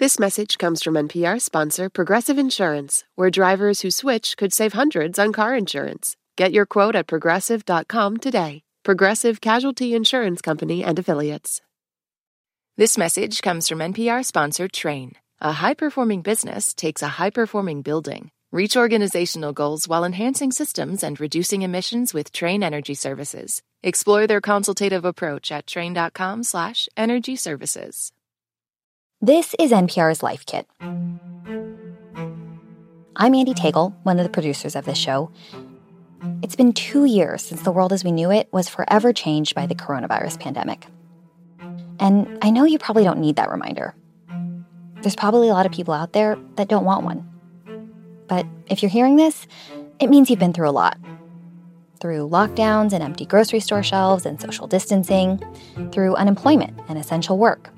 This 0.00 0.18
message 0.18 0.56
comes 0.56 0.82
from 0.82 0.94
NPR 0.94 1.38
sponsor 1.42 1.90
Progressive 1.90 2.38
Insurance, 2.38 3.04
where 3.16 3.30
drivers 3.30 3.82
who 3.82 3.90
switch 3.90 4.34
could 4.38 4.54
save 4.54 4.72
hundreds 4.72 5.18
on 5.18 5.30
car 5.30 5.54
insurance. 5.54 6.16
Get 6.38 6.52
your 6.52 6.64
quote 6.64 6.96
at 6.96 7.06
progressive.com 7.06 8.16
today. 8.16 8.62
Progressive 8.82 9.42
Casualty 9.42 9.94
Insurance 9.94 10.40
Company 10.40 10.82
and 10.82 10.98
Affiliates. 10.98 11.60
This 12.78 12.96
message 12.96 13.42
comes 13.42 13.68
from 13.68 13.80
NPR 13.80 14.24
sponsor 14.24 14.68
Trane. 14.68 15.16
A 15.38 15.52
high 15.52 15.74
performing 15.74 16.22
business 16.22 16.72
takes 16.72 17.02
a 17.02 17.16
high 17.18 17.28
performing 17.28 17.82
building. 17.82 18.30
Reach 18.50 18.78
organizational 18.78 19.52
goals 19.52 19.86
while 19.86 20.06
enhancing 20.06 20.50
systems 20.50 21.02
and 21.02 21.20
reducing 21.20 21.60
emissions 21.60 22.14
with 22.14 22.32
Trane 22.32 22.62
Energy 22.62 22.94
Services. 22.94 23.60
Explore 23.82 24.26
their 24.26 24.40
consultative 24.40 25.04
approach 25.04 25.52
at 25.52 25.66
trane.com/slash 25.66 26.88
energy 26.96 27.36
services. 27.36 28.12
This 29.22 29.54
is 29.58 29.70
NPR's 29.70 30.22
Life 30.22 30.46
Kit. 30.46 30.66
I'm 30.80 31.20
Andee 33.34 33.54
Tagle, 33.54 33.94
one 34.02 34.18
of 34.18 34.24
the 34.24 34.30
producers 34.30 34.74
of 34.74 34.86
this 34.86 34.96
show. 34.96 35.30
It's 36.42 36.56
been 36.56 36.72
two 36.72 37.04
years 37.04 37.42
since 37.42 37.60
the 37.60 37.70
world 37.70 37.92
as 37.92 38.02
we 38.02 38.12
knew 38.12 38.30
it 38.30 38.48
was 38.50 38.70
forever 38.70 39.12
changed 39.12 39.54
by 39.54 39.66
the 39.66 39.74
coronavirus 39.74 40.40
pandemic. 40.40 40.86
And 41.98 42.38
I 42.40 42.48
know 42.48 42.64
you 42.64 42.78
probably 42.78 43.04
don't 43.04 43.18
need 43.18 43.36
that 43.36 43.50
reminder. 43.50 43.94
There's 45.02 45.16
probably 45.16 45.50
a 45.50 45.52
lot 45.52 45.66
of 45.66 45.72
people 45.72 45.92
out 45.92 46.14
there 46.14 46.38
that 46.56 46.68
don't 46.68 46.86
want 46.86 47.04
one. 47.04 47.28
But 48.26 48.46
if 48.70 48.82
you're 48.82 48.88
hearing 48.88 49.16
this, 49.16 49.46
it 49.98 50.08
means 50.08 50.30
you've 50.30 50.38
been 50.38 50.54
through 50.54 50.70
a 50.70 50.72
lot. 50.72 50.96
Through 52.00 52.30
lockdowns 52.30 52.94
and 52.94 53.04
empty 53.04 53.26
grocery 53.26 53.60
store 53.60 53.82
shelves 53.82 54.24
and 54.24 54.40
social 54.40 54.66
distancing, 54.66 55.42
through 55.92 56.14
unemployment 56.14 56.80
and 56.88 56.96
essential 56.96 57.36
work 57.36 57.70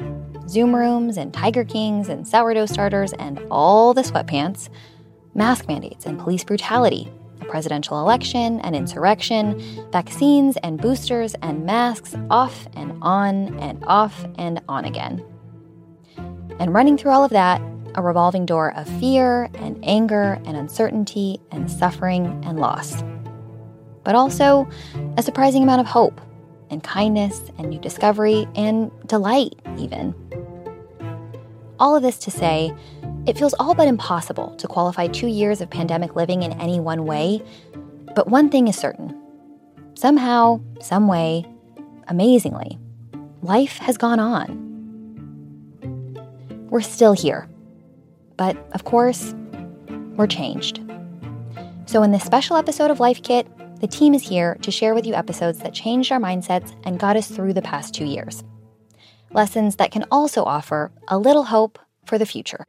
Zoom 0.52 0.76
rooms 0.76 1.16
and 1.16 1.32
Tiger 1.32 1.64
Kings 1.64 2.10
and 2.10 2.28
sourdough 2.28 2.66
starters 2.66 3.14
and 3.14 3.40
all 3.50 3.94
the 3.94 4.02
sweatpants, 4.02 4.68
mask 5.34 5.66
mandates 5.66 6.04
and 6.04 6.20
police 6.20 6.44
brutality, 6.44 7.10
a 7.40 7.46
presidential 7.46 7.98
election 7.98 8.60
and 8.60 8.76
insurrection, 8.76 9.58
vaccines 9.90 10.58
and 10.58 10.78
boosters 10.78 11.34
and 11.40 11.64
masks 11.64 12.14
off 12.28 12.68
and 12.74 12.98
on 13.00 13.58
and 13.60 13.82
off 13.86 14.26
and 14.36 14.60
on 14.68 14.84
again. 14.84 15.24
And 16.60 16.74
running 16.74 16.98
through 16.98 17.12
all 17.12 17.24
of 17.24 17.30
that, 17.30 17.62
a 17.94 18.02
revolving 18.02 18.44
door 18.44 18.76
of 18.76 18.86
fear 19.00 19.48
and 19.54 19.82
anger 19.82 20.38
and 20.44 20.54
uncertainty 20.54 21.40
and 21.50 21.70
suffering 21.70 22.26
and 22.44 22.60
loss. 22.60 23.02
But 24.04 24.16
also 24.16 24.68
a 25.16 25.22
surprising 25.22 25.62
amount 25.62 25.80
of 25.80 25.86
hope 25.86 26.20
and 26.68 26.84
kindness 26.84 27.40
and 27.56 27.70
new 27.70 27.78
discovery 27.78 28.46
and 28.54 28.90
delight, 29.06 29.54
even. 29.78 30.14
All 31.82 31.96
of 31.96 32.02
this 32.04 32.16
to 32.18 32.30
say, 32.30 32.72
it 33.26 33.36
feels 33.36 33.54
all 33.54 33.74
but 33.74 33.88
impossible 33.88 34.54
to 34.54 34.68
qualify 34.68 35.08
two 35.08 35.26
years 35.26 35.60
of 35.60 35.68
pandemic 35.68 36.14
living 36.14 36.44
in 36.44 36.52
any 36.60 36.78
one 36.78 37.06
way. 37.06 37.42
But 38.14 38.28
one 38.28 38.50
thing 38.50 38.68
is 38.68 38.76
certain 38.76 39.20
somehow, 39.94 40.60
some 40.80 41.08
way, 41.08 41.44
amazingly, 42.06 42.78
life 43.42 43.78
has 43.78 43.98
gone 43.98 44.20
on. 44.20 44.68
We're 46.70 46.82
still 46.82 47.14
here. 47.14 47.48
But 48.36 48.56
of 48.74 48.84
course, 48.84 49.34
we're 50.14 50.28
changed. 50.28 50.80
So, 51.86 52.04
in 52.04 52.12
this 52.12 52.22
special 52.22 52.56
episode 52.56 52.92
of 52.92 53.00
Life 53.00 53.24
Kit, 53.24 53.48
the 53.80 53.88
team 53.88 54.14
is 54.14 54.22
here 54.22 54.54
to 54.62 54.70
share 54.70 54.94
with 54.94 55.04
you 55.04 55.14
episodes 55.14 55.58
that 55.58 55.74
changed 55.74 56.12
our 56.12 56.20
mindsets 56.20 56.76
and 56.84 57.00
got 57.00 57.16
us 57.16 57.26
through 57.26 57.54
the 57.54 57.62
past 57.62 57.92
two 57.92 58.04
years. 58.04 58.44
Lessons 59.34 59.76
that 59.76 59.90
can 59.90 60.04
also 60.10 60.44
offer 60.44 60.92
a 61.08 61.16
little 61.16 61.44
hope 61.44 61.78
for 62.04 62.18
the 62.18 62.26
future. 62.26 62.66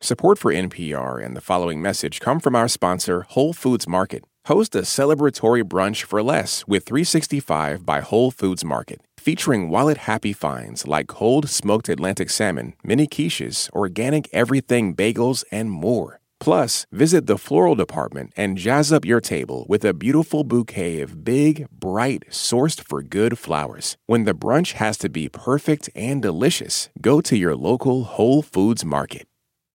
Support 0.00 0.36
for 0.36 0.52
NPR 0.52 1.24
and 1.24 1.36
the 1.36 1.40
following 1.40 1.80
message 1.80 2.18
come 2.18 2.40
from 2.40 2.56
our 2.56 2.66
sponsor, 2.66 3.20
Whole 3.28 3.52
Foods 3.52 3.86
Market. 3.86 4.24
Host 4.46 4.74
a 4.74 4.80
celebratory 4.80 5.62
brunch 5.62 6.02
for 6.02 6.24
less 6.24 6.66
with 6.66 6.84
365 6.86 7.86
by 7.86 8.00
Whole 8.00 8.32
Foods 8.32 8.64
Market, 8.64 9.00
featuring 9.16 9.68
wallet 9.68 9.98
happy 9.98 10.32
finds 10.32 10.88
like 10.88 11.06
cold 11.06 11.48
smoked 11.48 11.88
Atlantic 11.88 12.30
salmon, 12.30 12.74
mini 12.82 13.06
quiches, 13.06 13.70
organic 13.72 14.28
everything 14.32 14.96
bagels, 14.96 15.44
and 15.52 15.70
more. 15.70 16.19
Plus, 16.40 16.86
visit 16.90 17.26
the 17.26 17.36
floral 17.38 17.74
department 17.74 18.32
and 18.36 18.56
jazz 18.56 18.92
up 18.92 19.04
your 19.04 19.20
table 19.20 19.66
with 19.68 19.84
a 19.84 19.92
beautiful 19.94 20.42
bouquet 20.42 21.00
of 21.00 21.22
big, 21.22 21.68
bright, 21.70 22.24
sourced 22.30 22.80
for 22.80 23.02
good 23.02 23.38
flowers. 23.38 23.98
When 24.06 24.24
the 24.24 24.34
brunch 24.34 24.72
has 24.72 24.96
to 24.98 25.10
be 25.10 25.28
perfect 25.28 25.90
and 25.94 26.22
delicious, 26.22 26.88
go 27.00 27.20
to 27.20 27.36
your 27.36 27.54
local 27.54 28.04
Whole 28.04 28.40
Foods 28.40 28.84
market. 28.84 29.26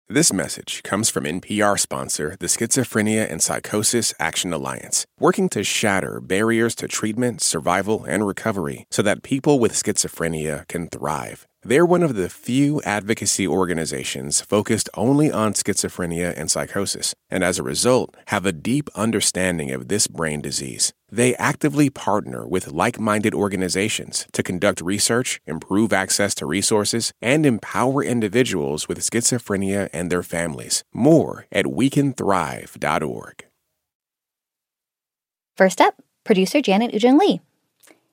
This 0.07 0.31
message 0.31 0.83
comes 0.83 1.09
from 1.09 1.23
NPR 1.23 1.79
sponsor, 1.79 2.35
the 2.39 2.45
Schizophrenia 2.45 3.27
and 3.31 3.41
Psychosis 3.41 4.13
Action 4.19 4.53
Alliance, 4.53 5.07
working 5.19 5.49
to 5.49 5.63
shatter 5.63 6.21
barriers 6.21 6.75
to 6.75 6.87
treatment, 6.87 7.41
survival, 7.41 8.03
and 8.03 8.27
recovery 8.27 8.85
so 8.91 9.01
that 9.01 9.23
people 9.23 9.57
with 9.57 9.73
schizophrenia 9.73 10.67
can 10.67 10.89
thrive. 10.89 11.47
They're 11.67 11.83
one 11.83 12.03
of 12.03 12.13
the 12.13 12.29
few 12.29 12.79
advocacy 12.83 13.47
organizations 13.47 14.39
focused 14.39 14.87
only 14.93 15.31
on 15.31 15.53
schizophrenia 15.53 16.31
and 16.37 16.51
psychosis, 16.51 17.15
and 17.27 17.43
as 17.43 17.57
a 17.57 17.63
result, 17.63 18.13
have 18.27 18.45
a 18.45 18.51
deep 18.51 18.87
understanding 18.93 19.71
of 19.71 19.87
this 19.87 20.05
brain 20.05 20.41
disease. 20.41 20.93
They 21.11 21.35
actively 21.37 21.89
partner 21.89 22.47
with 22.47 22.71
like 22.71 22.99
minded 22.99 23.33
organizations 23.33 24.27
to 24.33 24.43
conduct 24.43 24.79
research, 24.79 25.41
improve 25.47 25.91
access 25.91 26.35
to 26.35 26.45
resources, 26.45 27.11
and 27.19 27.47
empower 27.47 28.03
individuals 28.03 28.87
with 28.87 28.99
schizophrenia 28.99 29.89
and 29.91 30.11
their 30.11 30.21
families. 30.21 30.83
More 30.93 31.47
at 31.51 31.65
wecanthrive.org. 31.65 33.45
First 35.57 35.81
up, 35.81 35.95
producer 36.23 36.61
Janet 36.61 36.91
Woojeong 36.91 37.17
Lee. 37.17 37.41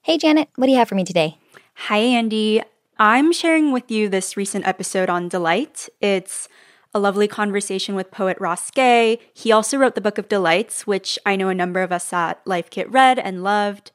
Hey, 0.00 0.16
Janet, 0.16 0.48
what 0.56 0.69
do 0.69 0.72
you 0.72 0.78
have 0.78 0.88
for 0.88 0.94
me 0.94 1.04
today? 1.04 1.36
Hi, 1.74 2.00
Andee. 2.00 2.64
I'm 2.98 3.32
sharing 3.32 3.72
with 3.72 3.91
you 3.91 4.08
this 4.08 4.36
recent 4.36 4.66
episode 4.66 5.08
on 5.08 5.28
delight. 5.28 5.88
It's 6.00 6.48
a 6.94 7.00
lovely 7.00 7.26
conversation 7.26 7.94
with 7.94 8.10
poet 8.10 8.36
Ross 8.38 8.70
Gay. 8.70 9.19
He 9.32 9.50
also 9.50 9.78
wrote 9.78 9.94
the 9.94 10.00
Book 10.00 10.19
of 10.19 10.28
Delights, 10.28 10.86
which 10.86 11.19
I 11.25 11.36
know 11.36 11.48
a 11.48 11.54
number 11.54 11.81
of 11.81 11.91
us 11.91 12.12
at 12.12 12.47
Life 12.47 12.69
Kit 12.69 12.91
read 12.91 13.19
and 13.19 13.42
loved. 13.42 13.92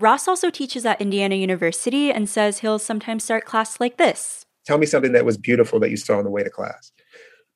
Ross 0.00 0.26
also 0.26 0.48
teaches 0.48 0.86
at 0.86 1.00
Indiana 1.00 1.34
University 1.34 2.10
and 2.10 2.28
says 2.28 2.60
he'll 2.60 2.78
sometimes 2.78 3.24
start 3.24 3.44
class 3.44 3.80
like 3.80 3.96
this 3.96 4.46
Tell 4.64 4.78
me 4.78 4.86
something 4.86 5.12
that 5.12 5.24
was 5.24 5.36
beautiful 5.36 5.78
that 5.80 5.90
you 5.90 5.96
saw 5.96 6.18
on 6.18 6.24
the 6.24 6.30
way 6.30 6.42
to 6.42 6.50
class. 6.50 6.92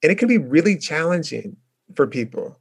And 0.02 0.12
it 0.12 0.18
can 0.18 0.28
be 0.28 0.38
really 0.38 0.76
challenging 0.76 1.56
for 1.94 2.06
people 2.06 2.58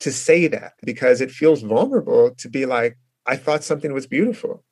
to 0.00 0.12
say 0.12 0.46
that 0.46 0.72
because 0.84 1.20
it 1.20 1.30
feels 1.30 1.62
vulnerable 1.62 2.34
to 2.36 2.48
be 2.48 2.66
like, 2.66 2.96
I 3.26 3.36
thought 3.36 3.64
something 3.64 3.92
was 3.92 4.06
beautiful 4.06 4.62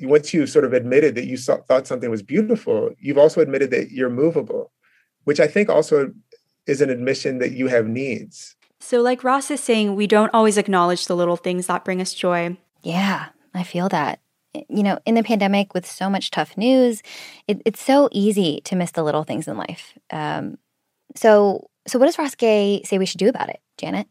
once 0.00 0.34
you've 0.34 0.50
sort 0.50 0.64
of 0.64 0.72
admitted 0.72 1.14
that 1.14 1.26
you 1.26 1.36
saw, 1.36 1.56
thought 1.56 1.86
something 1.86 2.10
was 2.10 2.22
beautiful, 2.22 2.90
you've 2.98 3.18
also 3.18 3.40
admitted 3.40 3.70
that 3.70 3.90
you're 3.90 4.10
movable, 4.10 4.72
which 5.24 5.40
I 5.40 5.46
think 5.46 5.68
also 5.68 6.12
is 6.66 6.80
an 6.80 6.90
admission 6.90 7.38
that 7.38 7.52
you 7.52 7.68
have 7.68 7.86
needs. 7.86 8.56
So, 8.80 9.00
like 9.00 9.24
Ross 9.24 9.50
is 9.50 9.60
saying, 9.60 9.96
we 9.96 10.06
don't 10.06 10.32
always 10.34 10.58
acknowledge 10.58 11.06
the 11.06 11.16
little 11.16 11.36
things 11.36 11.66
that 11.66 11.84
bring 11.84 12.00
us 12.00 12.12
joy. 12.12 12.56
Yeah, 12.82 13.26
I 13.54 13.62
feel 13.62 13.88
that. 13.88 14.20
You 14.68 14.82
know, 14.82 14.98
in 15.04 15.14
the 15.14 15.22
pandemic 15.22 15.74
with 15.74 15.86
so 15.86 16.08
much 16.08 16.30
tough 16.30 16.56
news, 16.56 17.02
it, 17.46 17.60
it's 17.64 17.80
so 17.80 18.08
easy 18.12 18.60
to 18.64 18.76
miss 18.76 18.90
the 18.90 19.02
little 19.02 19.24
things 19.24 19.48
in 19.48 19.56
life. 19.56 19.92
Um, 20.10 20.56
so, 21.14 21.68
so 21.86 21.98
what 21.98 22.06
does 22.06 22.18
Ross 22.18 22.34
Gay 22.34 22.82
say 22.84 22.98
we 22.98 23.06
should 23.06 23.18
do 23.18 23.28
about 23.28 23.50
it, 23.50 23.60
Janet? 23.76 24.06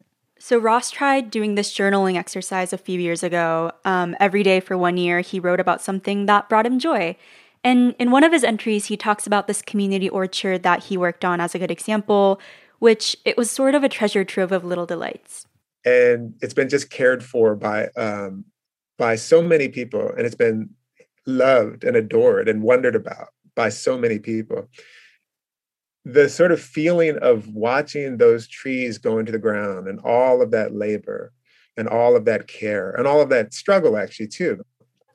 So, 0.45 0.59
Ross 0.59 0.91
tried 0.91 1.31
doing 1.31 1.55
this 1.55 1.73
journaling 1.73 2.17
exercise 2.17 2.71
a 2.71 2.77
few 2.77 2.99
years 2.99 3.23
ago. 3.23 3.71
Um, 3.83 4.15
every 4.19 4.43
day 4.43 4.59
for 4.59 4.77
one 4.77 4.95
year, 4.95 5.21
he 5.21 5.39
wrote 5.39 5.59
about 5.59 5.81
something 5.81 6.27
that 6.27 6.49
brought 6.49 6.67
him 6.67 6.77
joy. 6.77 7.17
And 7.63 7.95
in 7.97 8.11
one 8.11 8.23
of 8.23 8.31
his 8.31 8.43
entries, 8.43 8.85
he 8.85 8.95
talks 8.95 9.25
about 9.25 9.47
this 9.47 9.63
community 9.63 10.07
orchard 10.07 10.61
that 10.61 10.83
he 10.83 10.97
worked 10.97 11.25
on 11.25 11.41
as 11.41 11.55
a 11.55 11.57
good 11.57 11.71
example, 11.71 12.39
which 12.77 13.17
it 13.25 13.37
was 13.37 13.49
sort 13.49 13.73
of 13.73 13.83
a 13.83 13.89
treasure 13.89 14.23
trove 14.23 14.51
of 14.51 14.63
little 14.63 14.85
delights. 14.85 15.47
And 15.83 16.35
it's 16.43 16.53
been 16.53 16.69
just 16.69 16.91
cared 16.91 17.23
for 17.23 17.55
by 17.55 17.87
um, 17.97 18.45
by 18.99 19.15
so 19.15 19.41
many 19.41 19.67
people, 19.67 20.11
and 20.15 20.27
it's 20.27 20.35
been 20.35 20.69
loved 21.25 21.83
and 21.83 21.97
adored 21.97 22.47
and 22.47 22.61
wondered 22.61 22.93
about 22.93 23.29
by 23.55 23.69
so 23.69 23.97
many 23.97 24.19
people 24.19 24.69
the 26.05 26.29
sort 26.29 26.51
of 26.51 26.61
feeling 26.61 27.17
of 27.17 27.47
watching 27.49 28.17
those 28.17 28.47
trees 28.47 28.99
go 28.99 29.17
into 29.17 29.31
the 29.31 29.39
ground 29.39 29.87
and 29.87 29.99
all 30.01 30.41
of 30.41 30.51
that 30.51 30.73
labor 30.73 31.33
and 31.75 31.89
all 31.89 32.15
of 32.15 32.25
that 32.25 32.47
care 32.47 32.91
and 32.91 33.07
all 33.07 33.21
of 33.21 33.29
that 33.29 33.53
struggle 33.53 33.97
actually 33.97 34.27
too. 34.27 34.63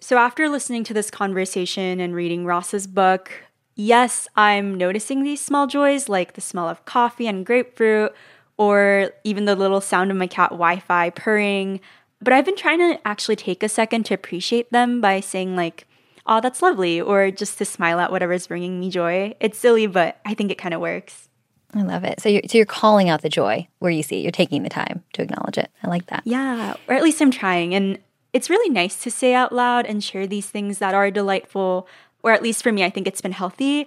So 0.00 0.18
after 0.18 0.48
listening 0.48 0.82
to 0.84 0.94
this 0.94 1.10
conversation 1.10 2.00
and 2.00 2.14
reading 2.14 2.44
ross's 2.44 2.86
book 2.86 3.30
yes 3.76 4.26
i'm 4.34 4.76
noticing 4.76 5.22
these 5.22 5.40
small 5.40 5.66
joys 5.66 6.08
like 6.08 6.32
the 6.34 6.40
smell 6.40 6.68
of 6.68 6.84
coffee 6.84 7.26
and 7.26 7.46
grapefruit 7.46 8.12
or 8.56 9.10
even 9.24 9.44
the 9.44 9.56
little 9.56 9.80
sound 9.80 10.10
of 10.10 10.16
my 10.16 10.26
cat 10.26 10.50
wi-fi 10.50 11.10
purring. 11.10 11.80
But 12.20 12.32
i've 12.32 12.44
been 12.44 12.56
trying 12.56 12.78
to 12.78 13.06
actually 13.06 13.36
take 13.36 13.62
a 13.62 13.68
second 13.68 14.04
to 14.06 14.14
appreciate 14.14 14.72
them 14.72 15.00
by 15.00 15.20
saying 15.20 15.54
like 15.54 15.86
oh, 16.30 16.40
that's 16.40 16.62
lovely, 16.62 17.00
or 17.00 17.30
just 17.30 17.58
to 17.58 17.64
smile 17.64 18.00
at 18.00 18.12
whatever's 18.12 18.46
bringing 18.46 18.78
me 18.78 18.88
joy. 18.88 19.34
It's 19.40 19.58
silly, 19.58 19.88
but 19.88 20.20
I 20.24 20.32
think 20.34 20.50
it 20.50 20.58
kind 20.58 20.72
of 20.72 20.80
works. 20.80 21.28
I 21.74 21.82
love 21.82 22.04
it. 22.04 22.20
So 22.20 22.28
you're, 22.28 22.42
so 22.48 22.56
you're 22.56 22.66
calling 22.66 23.08
out 23.08 23.22
the 23.22 23.28
joy 23.28 23.68
where 23.80 23.90
you 23.90 24.02
see 24.02 24.20
it. 24.20 24.22
You're 24.22 24.32
taking 24.32 24.62
the 24.62 24.70
time 24.70 25.04
to 25.12 25.22
acknowledge 25.22 25.58
it. 25.58 25.70
I 25.82 25.88
like 25.88 26.06
that. 26.06 26.22
Yeah, 26.24 26.74
or 26.88 26.94
at 26.94 27.02
least 27.02 27.20
I'm 27.20 27.30
trying. 27.30 27.74
And 27.74 27.98
it's 28.32 28.48
really 28.48 28.70
nice 28.70 29.02
to 29.02 29.10
say 29.10 29.34
out 29.34 29.52
loud 29.52 29.86
and 29.86 30.02
share 30.02 30.26
these 30.26 30.48
things 30.48 30.78
that 30.78 30.94
are 30.94 31.10
delightful, 31.10 31.86
or 32.22 32.32
at 32.32 32.42
least 32.42 32.62
for 32.62 32.72
me, 32.72 32.84
I 32.84 32.90
think 32.90 33.06
it's 33.06 33.20
been 33.20 33.32
healthy. 33.32 33.86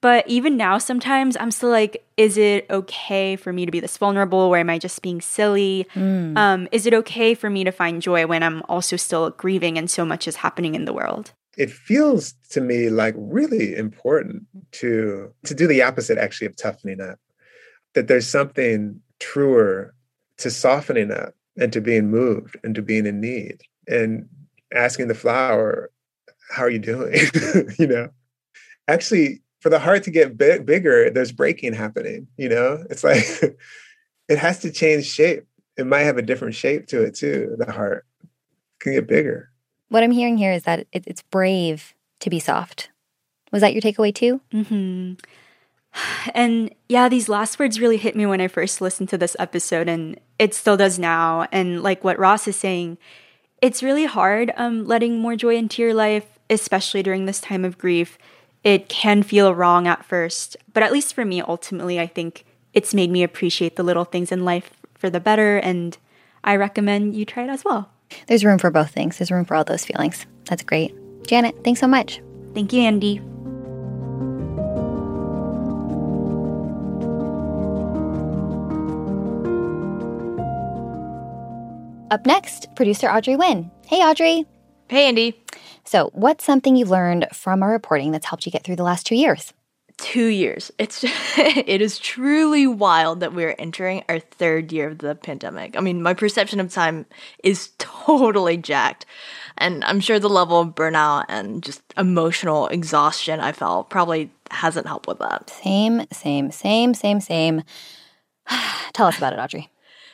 But 0.00 0.28
even 0.28 0.56
now, 0.56 0.78
sometimes 0.78 1.36
I'm 1.38 1.50
still 1.50 1.70
like, 1.70 2.04
is 2.16 2.36
it 2.36 2.66
okay 2.70 3.34
for 3.34 3.52
me 3.52 3.66
to 3.66 3.72
be 3.72 3.80
this 3.80 3.96
vulnerable, 3.96 4.38
or 4.38 4.56
am 4.56 4.70
I 4.70 4.78
just 4.78 5.02
being 5.02 5.20
silly? 5.20 5.88
Mm. 5.94 6.36
Um, 6.36 6.68
is 6.70 6.86
it 6.86 6.94
okay 6.94 7.34
for 7.34 7.50
me 7.50 7.64
to 7.64 7.72
find 7.72 8.00
joy 8.00 8.26
when 8.26 8.42
I'm 8.42 8.62
also 8.68 8.96
still 8.96 9.30
grieving 9.30 9.76
and 9.76 9.90
so 9.90 10.04
much 10.04 10.28
is 10.28 10.36
happening 10.36 10.76
in 10.76 10.84
the 10.84 10.92
world? 10.92 11.32
It 11.58 11.70
feels 11.70 12.34
to 12.50 12.60
me 12.60 12.88
like 12.88 13.14
really 13.18 13.74
important 13.76 14.44
to 14.72 15.34
to 15.44 15.54
do 15.54 15.66
the 15.66 15.82
opposite 15.82 16.16
actually 16.16 16.46
of 16.46 16.56
toughening 16.56 17.00
up. 17.00 17.18
That 17.94 18.06
there's 18.06 18.28
something 18.28 19.00
truer 19.18 19.92
to 20.38 20.50
softening 20.50 21.10
up 21.10 21.34
and 21.58 21.72
to 21.72 21.80
being 21.80 22.10
moved 22.10 22.56
and 22.62 22.74
to 22.76 22.82
being 22.82 23.06
in 23.06 23.20
need 23.20 23.60
and 23.88 24.28
asking 24.72 25.08
the 25.08 25.14
flower, 25.14 25.90
"How 26.50 26.62
are 26.62 26.70
you 26.70 26.78
doing?" 26.78 27.18
you 27.78 27.88
know, 27.88 28.08
actually 28.86 29.42
for 29.60 29.68
the 29.70 29.80
heart 29.80 30.04
to 30.04 30.12
get 30.12 30.38
big, 30.38 30.64
bigger, 30.64 31.10
there's 31.10 31.32
breaking 31.32 31.74
happening. 31.74 32.28
You 32.36 32.50
know, 32.50 32.84
it's 32.88 33.02
like 33.02 33.24
it 34.28 34.38
has 34.38 34.60
to 34.60 34.70
change 34.70 35.06
shape. 35.06 35.44
It 35.76 35.86
might 35.86 36.02
have 36.02 36.18
a 36.18 36.22
different 36.22 36.54
shape 36.54 36.86
to 36.88 37.02
it 37.02 37.16
too. 37.16 37.56
The 37.58 37.72
heart 37.72 38.06
can 38.78 38.92
get 38.92 39.08
bigger. 39.08 39.50
What 39.88 40.02
I'm 40.02 40.10
hearing 40.10 40.36
here 40.38 40.52
is 40.52 40.64
that 40.64 40.86
it, 40.92 41.04
it's 41.06 41.22
brave 41.22 41.94
to 42.20 42.30
be 42.30 42.38
soft. 42.38 42.90
Was 43.52 43.62
that 43.62 43.72
your 43.72 43.82
takeaway 43.82 44.14
too? 44.14 44.40
Mm-hmm. 44.52 45.14
And 46.34 46.72
yeah, 46.88 47.08
these 47.08 47.28
last 47.30 47.58
words 47.58 47.80
really 47.80 47.96
hit 47.96 48.14
me 48.14 48.26
when 48.26 48.42
I 48.42 48.46
first 48.46 48.80
listened 48.80 49.08
to 49.08 49.18
this 49.18 49.34
episode, 49.38 49.88
and 49.88 50.20
it 50.38 50.54
still 50.54 50.76
does 50.76 50.98
now. 50.98 51.48
And 51.50 51.82
like 51.82 52.04
what 52.04 52.18
Ross 52.18 52.46
is 52.46 52.56
saying, 52.56 52.98
it's 53.62 53.82
really 53.82 54.04
hard 54.04 54.52
um, 54.56 54.86
letting 54.86 55.18
more 55.18 55.34
joy 55.34 55.56
into 55.56 55.82
your 55.82 55.94
life, 55.94 56.38
especially 56.50 57.02
during 57.02 57.24
this 57.24 57.40
time 57.40 57.64
of 57.64 57.78
grief 57.78 58.18
it 58.64 58.88
can 58.88 59.22
feel 59.22 59.54
wrong 59.54 59.86
at 59.86 60.04
first, 60.04 60.56
but 60.72 60.82
at 60.82 60.92
least 60.92 61.14
for 61.14 61.24
me, 61.24 61.40
ultimately, 61.40 62.00
I 62.00 62.06
think 62.06 62.44
it's 62.74 62.94
made 62.94 63.10
me 63.10 63.22
appreciate 63.22 63.76
the 63.76 63.82
little 63.82 64.04
things 64.04 64.32
in 64.32 64.44
life 64.44 64.70
for 64.94 65.08
the 65.08 65.20
better, 65.20 65.58
and 65.58 65.96
I 66.42 66.56
recommend 66.56 67.14
you 67.14 67.24
try 67.24 67.44
it 67.44 67.50
as 67.50 67.64
well. 67.64 67.90
There's 68.26 68.44
room 68.44 68.58
for 68.58 68.70
both 68.70 68.90
things, 68.90 69.18
there's 69.18 69.30
room 69.30 69.44
for 69.44 69.54
all 69.54 69.64
those 69.64 69.84
feelings. 69.84 70.26
That's 70.44 70.62
great. 70.62 70.94
Janet, 71.26 71.62
thanks 71.64 71.80
so 71.80 71.86
much. 71.86 72.20
Thank 72.54 72.72
you, 72.72 72.82
Andy. 72.82 73.20
Up 82.10 82.24
next, 82.24 82.74
producer 82.74 83.08
Audrey 83.08 83.34
Nguyen. 83.34 83.70
Hey, 83.86 83.98
Audrey. 83.98 84.46
Hey, 84.88 85.08
Andy. 85.08 85.38
So, 85.84 86.10
what's 86.14 86.44
something 86.44 86.74
you've 86.74 86.90
learned 86.90 87.26
from 87.34 87.62
our 87.62 87.70
reporting 87.70 88.12
that's 88.12 88.24
helped 88.24 88.46
you 88.46 88.52
get 88.52 88.64
through 88.64 88.76
the 88.76 88.82
last 88.82 89.06
two 89.06 89.14
years? 89.14 89.52
Two 89.98 90.26
years. 90.26 90.70
It's 90.78 91.04
it 91.36 91.82
is 91.82 91.98
truly 91.98 92.66
wild 92.66 93.20
that 93.20 93.34
we're 93.34 93.54
entering 93.58 94.04
our 94.08 94.20
third 94.20 94.72
year 94.72 94.88
of 94.88 94.98
the 94.98 95.14
pandemic. 95.14 95.76
I 95.76 95.80
mean, 95.80 96.02
my 96.02 96.14
perception 96.14 96.60
of 96.60 96.72
time 96.72 97.04
is 97.42 97.70
totally 97.78 98.56
jacked. 98.56 99.06
And 99.58 99.84
I'm 99.84 100.00
sure 100.00 100.20
the 100.20 100.28
level 100.28 100.60
of 100.60 100.74
burnout 100.74 101.24
and 101.28 101.62
just 101.62 101.82
emotional 101.96 102.68
exhaustion 102.68 103.40
I 103.40 103.52
felt 103.52 103.90
probably 103.90 104.30
hasn't 104.52 104.86
helped 104.86 105.08
with 105.08 105.18
that. 105.18 105.50
Same, 105.50 106.06
same, 106.12 106.52
same, 106.52 106.94
same, 106.94 107.20
same. 107.20 107.62
Tell 108.92 109.08
us 109.08 109.18
about 109.18 109.32
it, 109.32 109.40
Audrey. 109.40 109.68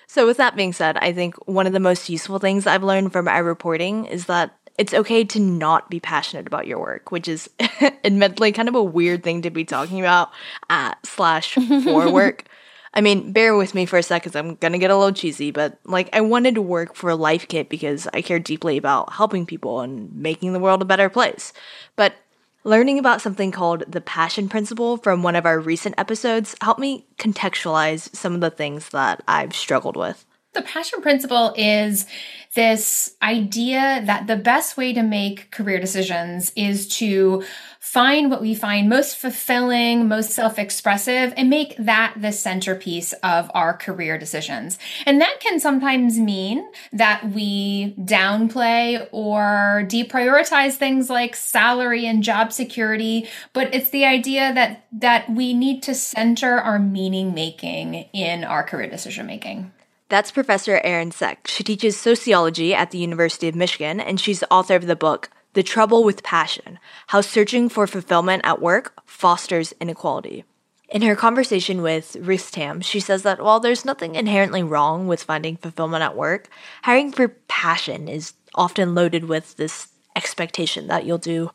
So, 0.07 0.27
with 0.27 0.37
that 0.39 0.57
being 0.57 0.73
said, 0.73 0.97
I 0.99 1.13
think 1.13 1.35
one 1.47 1.67
of 1.67 1.73
the 1.73 1.81
most 1.81 2.09
useful 2.09 2.39
things 2.39 2.67
I've 2.67 2.85
learned 2.85 3.13
from 3.13 3.29
our 3.29 3.43
reporting 3.43 4.07
is 4.07 4.27
that 4.27 4.57
it's 4.77 4.95
okay 4.95 5.25
to 5.25 5.41
not 5.41 5.89
be 5.89 6.01
passionate 6.01 6.47
about 6.47 6.67
your 6.67 6.79
work, 6.79 7.13
which 7.13 7.29
is 7.29 7.49
admittedly 8.05 8.53
kind 8.53 8.69
of 8.69 8.75
a 8.75 8.83
weird 8.83 9.23
thing 9.23 9.43
to 9.43 9.51
be 9.51 9.65
talking 9.65 10.01
about 10.01 10.31
at 10.69 11.05
slash 11.07 11.55
for 11.55 12.11
work. 12.13 12.45
I 12.93 13.01
mean, 13.01 13.33
bear 13.33 13.57
with 13.57 13.75
me 13.75 13.87
for 13.87 13.99
a 13.99 14.03
sec 14.03 14.23
because 14.23 14.37
I'm 14.37 14.55
gonna 14.57 14.79
get 14.79 14.91
a 14.91 14.97
little 14.97 15.13
cheesy, 15.13 15.51
but 15.51 15.79
like 15.85 16.09
I 16.13 16.21
wanted 16.21 16.55
to 16.55 16.63
work 16.63 16.95
for 16.95 17.15
Life 17.15 17.49
Kit 17.49 17.69
because 17.69 18.07
I 18.15 18.23
care 18.23 18.39
deeply 18.39 18.77
about 18.77 19.13
helping 19.13 19.47
people 19.47 19.81
and 19.81 20.15
making 20.15 20.53
the 20.53 20.61
world 20.61 20.83
a 20.83 20.87
better 20.87 21.09
place. 21.09 21.53
But 21.97 22.15
learning 22.63 22.99
about 22.99 23.21
something 23.21 23.51
called 23.51 23.85
the 23.89 24.01
passion 24.01 24.49
principle 24.49 24.97
from 24.97 25.23
one 25.23 25.37
of 25.37 25.45
our 25.45 25.59
recent 25.61 25.97
episodes 25.99 26.57
helped 26.61 26.81
me 26.81 27.05
contextualize 27.19 28.15
some 28.15 28.35
of 28.35 28.41
the 28.41 28.51
things 28.51 28.89
that 28.91 29.23
I've 29.29 29.55
struggled 29.55 29.97
with. 29.97 30.25
The 30.55 30.63
passion 30.63 31.03
principle 31.03 31.53
is 31.57 32.07
this 32.55 33.17
idea 33.21 34.03
that 34.05 34.27
the 34.29 34.37
best 34.37 34.77
way 34.77 34.93
to 34.93 35.03
make 35.03 35.51
career 35.51 35.81
decisions 35.81 36.53
is 36.55 36.87
to 36.87 37.43
find 37.81 38.31
what 38.31 38.41
we 38.41 38.55
find 38.55 38.89
most 38.89 39.17
fulfilling, 39.17 40.09
most 40.09 40.31
self 40.31 40.59
expressive, 40.59 41.35
and 41.37 41.51
make 41.51 41.77
that 41.79 42.15
the 42.17 42.33
centerpiece 42.33 43.13
of 43.25 43.51
our 43.55 43.77
career 43.77 44.19
decisions. 44.19 44.79
And 45.05 45.21
that 45.21 45.41
can 45.41 45.59
sometimes 45.59 46.19
mean 46.19 46.69
that 46.93 47.29
we 47.31 47.95
downplay 47.99 49.09
or 49.11 49.85
deprioritize 49.87 50.75
things 50.75 51.11
like 51.11 51.35
salary 51.35 52.07
and 52.07 52.23
job 52.23 52.53
security, 52.53 53.29
but 53.53 53.75
it's 53.75 53.91
the 53.91 54.05
idea 54.05 54.55
that, 54.55 54.87
that 54.93 55.29
we 55.29 55.55
need 55.55 55.83
to 55.85 55.95
center 55.95 56.59
our 56.59 56.79
meaning 56.79 57.35
making 57.35 57.95
in 58.13 58.45
our 58.45 58.63
career 58.63 58.89
decision 58.89 59.27
making. 59.27 59.73
That's 60.15 60.31
Professor 60.31 60.81
Erin 60.85 61.11
Cech. 61.11 61.49
She 61.49 61.65
teaches 61.65 61.97
sociology 61.97 62.73
at 62.73 62.93
the 62.93 62.99
University 62.99 63.49
of 63.49 63.57
Michigan, 63.57 63.99
and 63.99 64.21
she's 64.21 64.39
the 64.39 64.49
author 64.53 64.77
of 64.77 64.87
the 64.87 64.95
book, 64.95 65.29
The 65.55 65.65
Trouble 65.65 66.05
with 66.05 66.23
Passion 66.23 66.79
How 67.09 67.21
Searching 67.21 67.69
for 67.69 67.89
Fulfillment 67.89 68.43
at 68.45 68.63
Work 68.63 68.93
Fosters 69.07 69.75
Inequality. 69.81 70.45
In 70.89 71.03
her 71.03 71.17
conversation 71.17 71.83
with 71.83 72.15
Ruth 72.21 72.53
Tam, 72.53 72.81
she 72.81 73.01
says 73.01 73.25
that 73.25 73.43
while 73.43 73.59
there's 73.59 73.85
nothing 73.85 74.15
inherently 74.15 74.63
wrong 74.63 75.09
with 75.09 75.25
finding 75.25 75.57
fulfillment 75.57 76.05
at 76.05 76.15
work, 76.15 76.49
hiring 76.85 77.11
for 77.11 77.27
passion 77.49 78.07
is 78.07 78.35
often 78.55 78.95
loaded 78.95 79.25
with 79.25 79.57
this 79.57 79.89
expectation 80.15 80.87
that 80.87 81.05
you'll 81.05 81.19
do 81.19 81.51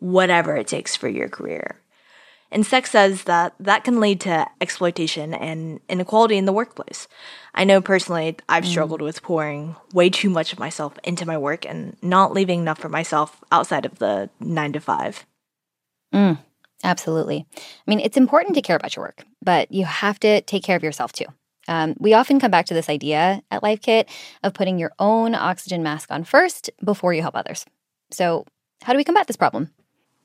whatever 0.00 0.56
it 0.56 0.66
takes 0.66 0.96
for 0.96 1.08
your 1.08 1.28
career. 1.28 1.78
And 2.52 2.64
Cech 2.64 2.86
says 2.86 3.24
that 3.24 3.54
that 3.60 3.84
can 3.84 4.00
lead 4.00 4.20
to 4.22 4.46
exploitation 4.60 5.34
and 5.34 5.80
inequality 5.88 6.36
in 6.36 6.46
the 6.46 6.52
workplace. 6.52 7.06
I 7.54 7.64
know 7.64 7.80
personally 7.80 8.36
I've 8.48 8.64
mm. 8.64 8.68
struggled 8.68 9.02
with 9.02 9.22
pouring 9.22 9.76
way 9.92 10.10
too 10.10 10.30
much 10.30 10.52
of 10.52 10.58
myself 10.58 10.98
into 11.04 11.26
my 11.26 11.38
work 11.38 11.64
and 11.64 11.96
not 12.02 12.32
leaving 12.32 12.60
enough 12.60 12.78
for 12.78 12.88
myself 12.88 13.42
outside 13.52 13.86
of 13.86 13.98
the 13.98 14.30
nine 14.40 14.72
to 14.72 14.80
five. 14.80 15.24
Mm, 16.12 16.38
absolutely. 16.82 17.46
I 17.56 17.60
mean, 17.86 18.00
it's 18.00 18.16
important 18.16 18.56
to 18.56 18.62
care 18.62 18.76
about 18.76 18.96
your 18.96 19.04
work, 19.04 19.24
but 19.42 19.70
you 19.70 19.84
have 19.84 20.18
to 20.20 20.40
take 20.42 20.64
care 20.64 20.76
of 20.76 20.82
yourself 20.82 21.12
too. 21.12 21.26
Um, 21.68 21.94
we 21.98 22.14
often 22.14 22.40
come 22.40 22.50
back 22.50 22.66
to 22.66 22.74
this 22.74 22.88
idea 22.88 23.42
at 23.50 23.62
Life 23.62 23.80
Kit 23.80 24.08
of 24.42 24.54
putting 24.54 24.78
your 24.78 24.92
own 24.98 25.36
oxygen 25.36 25.84
mask 25.84 26.10
on 26.10 26.24
first 26.24 26.70
before 26.82 27.14
you 27.14 27.22
help 27.22 27.36
others. 27.36 27.64
So, 28.10 28.44
how 28.82 28.92
do 28.92 28.96
we 28.96 29.04
combat 29.04 29.26
this 29.26 29.36
problem? 29.36 29.70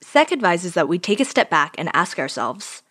Cech 0.02 0.32
advises 0.32 0.74
that 0.74 0.88
we 0.88 1.00
take 1.00 1.20
a 1.20 1.26
step 1.26 1.50
back 1.50 1.76
and 1.78 1.90
ask 1.94 2.20
ourselves 2.20 2.84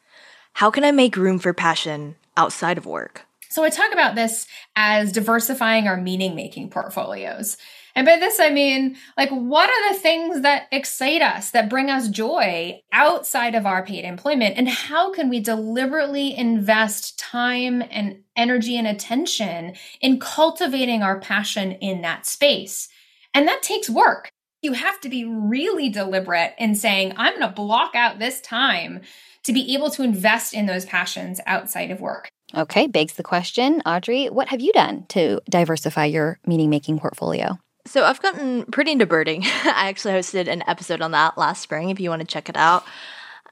how 0.54 0.70
can 0.70 0.84
I 0.84 0.92
make 0.92 1.16
room 1.16 1.38
for 1.38 1.52
passion 1.52 2.14
outside 2.37 2.78
of 2.78 2.87
work? 2.87 3.26
So 3.50 3.62
I 3.62 3.70
talk 3.70 3.92
about 3.92 4.14
this 4.14 4.46
as 4.75 5.12
diversifying 5.12 5.87
our 5.87 5.96
meaning 5.96 6.34
making 6.34 6.70
portfolios. 6.70 7.56
And 7.94 8.04
by 8.04 8.18
this, 8.18 8.40
I 8.40 8.50
mean, 8.50 8.96
like, 9.16 9.30
what 9.30 9.70
are 9.70 9.92
the 9.92 10.00
things 10.00 10.40
that 10.40 10.66
excite 10.73 11.23
us, 11.23 11.52
that 11.52 11.70
bring 11.70 11.88
us 11.88 12.08
joy 12.08 12.80
outside 12.92 13.54
of 13.54 13.66
our 13.66 13.87
paid 13.87 14.04
employment? 14.04 14.56
And 14.58 14.68
how 14.68 15.12
can 15.12 15.28
we 15.28 15.38
deliberately 15.38 16.37
invest 16.37 17.16
time 17.16 17.84
and 17.90 18.25
energy 18.34 18.76
and 18.76 18.88
attention 18.88 19.75
in 20.00 20.18
cultivating 20.18 21.02
our 21.02 21.20
passion 21.20 21.73
in 21.73 22.00
that 22.02 22.26
space? 22.26 22.88
And 23.32 23.46
that 23.46 23.62
takes 23.62 23.88
work. 23.88 24.33
You 24.64 24.73
have 24.73 24.99
to 25.02 25.11
be 25.11 25.26
really 25.26 25.90
deliberate 25.90 26.54
in 26.56 26.75
saying, 26.75 27.12
I'm 27.18 27.38
going 27.38 27.47
to 27.47 27.54
block 27.54 27.94
out 27.94 28.18
this 28.18 28.40
time 28.40 29.02
to 29.42 29.52
be 29.52 29.75
able 29.75 29.90
to 29.90 30.02
invest 30.02 30.54
in 30.54 30.64
those 30.64 30.87
passions 30.87 31.38
outside 31.44 31.90
of 31.90 32.00
work. 32.00 32.30
Okay, 32.56 32.87
begs 32.87 33.12
the 33.12 33.23
question, 33.23 33.83
Audrey, 33.85 34.30
what 34.30 34.49
have 34.49 34.62
you 34.62 34.73
done 34.73 35.04
to 35.09 35.42
diversify 35.50 36.06
your 36.06 36.38
meaning 36.47 36.71
making 36.71 36.99
portfolio? 36.99 37.59
So 37.87 38.04
I've 38.04 38.23
gotten 38.23 38.64
pretty 38.64 38.92
into 38.92 39.04
birding. 39.04 39.42
I 39.44 39.90
actually 39.90 40.14
hosted 40.14 40.49
an 40.49 40.64
episode 40.66 41.02
on 41.02 41.11
that 41.11 41.37
last 41.37 41.61
spring 41.61 41.90
if 41.90 42.00
you 42.00 42.09
want 42.09 42.21
to 42.21 42.26
check 42.26 42.49
it 42.49 42.56
out. 42.56 42.85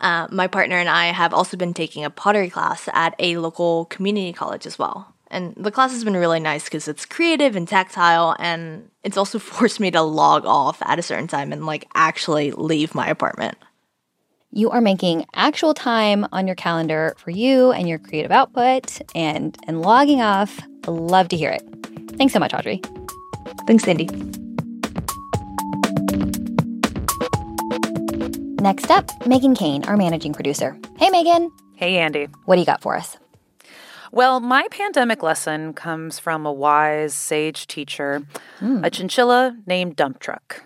Uh, 0.01 0.29
my 0.31 0.47
partner 0.47 0.77
and 0.77 0.89
I 0.89 1.09
have 1.13 1.35
also 1.35 1.59
been 1.59 1.75
taking 1.75 2.07
a 2.07 2.11
pottery 2.11 2.49
class 2.49 2.89
at 2.95 3.15
a 3.19 3.37
local 3.37 3.85
community 3.85 4.33
college 4.33 4.67
as 4.67 4.79
well. 4.79 5.12
And 5.33 5.55
the 5.57 5.71
class 5.71 5.93
has 5.93 6.05
been 6.05 6.15
really 6.15 6.41
nice 6.41 6.65
because 6.65 6.87
it's 6.87 7.07
creative 7.07 7.57
and 7.57 7.67
tactile, 7.67 8.37
and 8.39 8.91
it's 9.03 9.17
also 9.17 9.39
forced 9.41 9.81
me 9.81 9.91
to 9.91 10.03
log 10.03 10.45
off 10.45 10.81
at 10.83 10.99
a 10.99 11.03
certain 11.03 11.27
time 11.27 11.53
and 11.53 11.67
like 11.67 11.89
actually 11.95 12.53
leave 12.53 12.95
my 12.95 13.09
apartment. 13.09 13.57
You 14.55 14.69
are 14.69 14.83
making 14.83 15.25
actual 15.35 15.73
time 15.73 16.27
on 16.31 16.47
your 16.47 16.55
calendar 16.55 17.15
for 17.17 17.31
you 17.31 17.73
and 17.73 17.89
your 17.89 17.99
creative 17.99 18.31
output 18.31 19.01
and 19.15 19.57
and 19.67 19.81
logging 19.81 20.21
off. 20.21 20.61
Love 20.87 21.29
to 21.29 21.37
hear 21.39 21.51
it. 21.51 21.63
Thanks 22.19 22.35
so 22.35 22.39
much, 22.39 22.53
Audrey. 22.53 22.83
Thanks, 23.67 23.89
Andy. 23.89 24.05
Next 28.61 28.91
up, 28.91 29.07
Meghan 29.23 29.57
Keane, 29.57 29.85
our 29.87 29.97
managing 29.97 30.35
producer. 30.35 30.79
Hey, 30.99 31.09
Megan. 31.09 31.51
Hey, 31.75 31.97
Andy. 31.97 32.29
What 32.45 32.57
do 32.57 32.61
you 32.61 32.67
got 32.67 32.83
for 32.83 32.95
us? 32.95 33.17
Well, 34.13 34.41
my 34.41 34.69
pandemic 34.71 35.23
lesson 35.23 35.73
comes 35.73 36.19
from 36.19 36.45
a 36.45 36.53
wise, 36.53 37.15
sage 37.15 37.67
teacher, 37.67 38.23
mm. 38.61 38.87
a 38.87 38.91
chinchilla 38.91 39.57
named 39.67 39.97
Dump 39.97 40.21
Truck. 40.21 40.63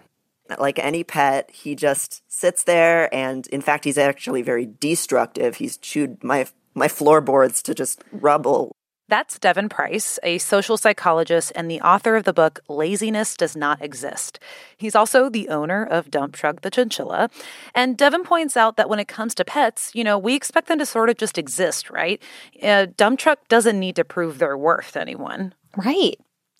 Like 0.58 0.80
any 0.80 1.04
pet, 1.04 1.50
he 1.52 1.76
just 1.76 2.22
sits 2.28 2.64
there, 2.64 3.12
and 3.14 3.46
in 3.48 3.60
fact, 3.60 3.84
he's 3.84 3.98
actually 3.98 4.42
very 4.42 4.66
destructive. 4.66 5.56
He's 5.56 5.76
chewed 5.76 6.22
my 6.22 6.46
my 6.74 6.88
floorboards 6.88 7.62
to 7.62 7.74
just 7.74 8.04
rubble 8.12 8.75
that's 9.08 9.38
Devon 9.38 9.68
Price, 9.68 10.18
a 10.22 10.38
social 10.38 10.76
psychologist 10.76 11.52
and 11.54 11.70
the 11.70 11.80
author 11.80 12.16
of 12.16 12.24
the 12.24 12.32
book 12.32 12.60
Laziness 12.68 13.36
Does 13.36 13.56
Not 13.56 13.80
Exist. 13.80 14.40
He's 14.76 14.96
also 14.96 15.28
the 15.28 15.48
owner 15.48 15.84
of 15.84 16.10
Dump 16.10 16.34
Truck 16.34 16.62
the 16.62 16.70
Chinchilla. 16.70 17.30
And 17.74 17.96
Devon 17.96 18.24
points 18.24 18.56
out 18.56 18.76
that 18.76 18.88
when 18.88 18.98
it 18.98 19.08
comes 19.08 19.34
to 19.36 19.44
pets, 19.44 19.92
you 19.94 20.02
know, 20.02 20.18
we 20.18 20.34
expect 20.34 20.68
them 20.68 20.78
to 20.80 20.86
sort 20.86 21.08
of 21.08 21.16
just 21.16 21.38
exist, 21.38 21.88
right? 21.88 22.20
Uh, 22.62 22.86
Dump 22.96 23.18
Truck 23.18 23.46
doesn't 23.48 23.78
need 23.78 23.96
to 23.96 24.04
prove 24.04 24.38
their 24.38 24.56
worth 24.56 24.92
to 24.92 25.00
anyone. 25.00 25.54
Right. 25.76 26.16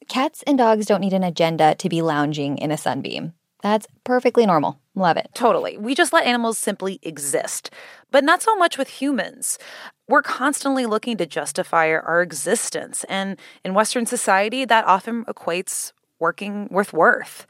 Cats 0.08 0.44
and 0.46 0.56
dogs 0.56 0.86
don't 0.86 1.00
need 1.00 1.14
an 1.14 1.24
agenda 1.24 1.74
to 1.74 1.88
be 1.88 2.00
lounging 2.00 2.58
in 2.58 2.70
a 2.70 2.76
sunbeam. 2.76 3.32
That's 3.62 3.88
perfectly 4.04 4.46
normal. 4.46 4.78
Love 4.94 5.16
it. 5.16 5.28
Totally. 5.34 5.76
We 5.76 5.94
just 5.94 6.12
let 6.12 6.26
animals 6.26 6.58
simply 6.58 7.00
exist, 7.02 7.70
but 8.12 8.22
not 8.22 8.42
so 8.42 8.54
much 8.54 8.78
with 8.78 8.88
humans. 8.88 9.58
We're 10.08 10.22
constantly 10.22 10.86
looking 10.86 11.16
to 11.16 11.26
justify 11.26 11.90
our 11.90 12.22
existence, 12.22 13.04
and 13.08 13.36
in 13.64 13.74
Western 13.74 14.06
society, 14.06 14.64
that 14.64 14.84
often 14.84 15.24
equates 15.24 15.92
working 16.18 16.68
with 16.70 16.92
worth. 16.92 17.46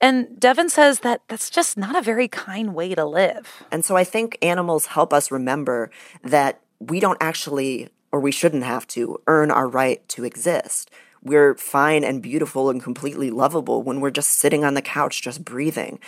And 0.00 0.38
Devon 0.38 0.68
says 0.68 1.00
that 1.00 1.22
that's 1.28 1.48
just 1.48 1.78
not 1.78 1.96
a 1.96 2.02
very 2.02 2.28
kind 2.28 2.74
way 2.74 2.94
to 2.94 3.04
live. 3.04 3.64
And 3.70 3.84
so 3.84 3.96
I 3.96 4.04
think 4.04 4.36
animals 4.42 4.86
help 4.86 5.12
us 5.12 5.30
remember 5.30 5.90
that 6.22 6.60
we 6.78 7.00
don't 7.00 7.18
actually, 7.20 7.88
or 8.12 8.20
we 8.20 8.30
shouldn't 8.30 8.64
have 8.64 8.86
to, 8.88 9.18
earn 9.26 9.50
our 9.50 9.66
right 9.66 10.06
to 10.10 10.24
exist 10.24 10.90
we're 11.24 11.54
fine 11.54 12.04
and 12.04 12.22
beautiful 12.22 12.70
and 12.70 12.82
completely 12.82 13.30
lovable 13.30 13.82
when 13.82 14.00
we're 14.00 14.10
just 14.10 14.30
sitting 14.30 14.64
on 14.64 14.74
the 14.74 14.82
couch, 14.82 15.22
just 15.22 15.44
breathing. 15.44 15.98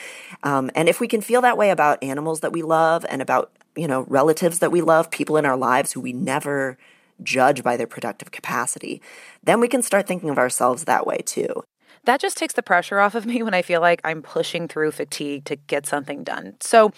Um, 0.43 0.71
and 0.75 0.89
if 0.89 1.01
we 1.01 1.09
can 1.09 1.23
feel 1.23 1.41
that 1.41 1.57
way 1.57 1.71
about 1.71 2.03
animals 2.03 2.41
that 2.41 2.53
we 2.53 2.63
love 2.63 3.05
and 3.09 3.23
about, 3.23 3.51
you 3.75 3.89
know, 3.89 4.03
relatives 4.09 4.59
that 4.59 4.71
we 4.71 4.83
love, 4.83 5.11
people 5.11 5.37
in 5.37 5.47
our 5.47 5.57
lives 5.57 5.93
who 5.93 6.01
we 6.01 6.13
never 6.13 6.77
judge 7.23 7.63
by 7.63 7.77
their 7.77 7.87
productive 7.87 8.31
capacity, 8.31 9.01
then 9.43 9.59
we 9.59 9.69
can 9.69 9.81
start 9.83 10.07
thinking 10.07 10.29
of 10.29 10.39
ourselves 10.39 10.85
that 10.85 11.07
way 11.07 11.19
too. 11.25 11.65
That 12.05 12.21
just 12.21 12.37
takes 12.37 12.55
the 12.55 12.63
pressure 12.63 13.01
off 13.01 13.15
of 13.15 13.27
me 13.27 13.43
when 13.43 13.55
I 13.55 13.63
feel 13.63 13.81
like 13.81 14.01
I'm 14.05 14.23
pushing 14.23 14.69
through 14.69 14.93
fatigue 14.93 15.45
to 15.47 15.57
get 15.57 15.87
something 15.87 16.25
done. 16.25 16.55
So, 16.61 16.93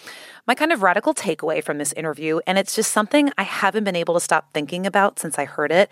my 0.45 0.55
kind 0.55 0.71
of 0.71 0.83
radical 0.83 1.13
takeaway 1.13 1.63
from 1.63 1.77
this 1.77 1.93
interview, 1.93 2.39
and 2.45 2.57
it's 2.57 2.75
just 2.75 2.91
something 2.91 3.31
I 3.37 3.43
haven't 3.43 3.85
been 3.85 3.95
able 3.95 4.13
to 4.13 4.19
stop 4.19 4.53
thinking 4.53 4.85
about 4.85 5.19
since 5.19 5.39
I 5.39 5.45
heard 5.45 5.71
it, 5.71 5.89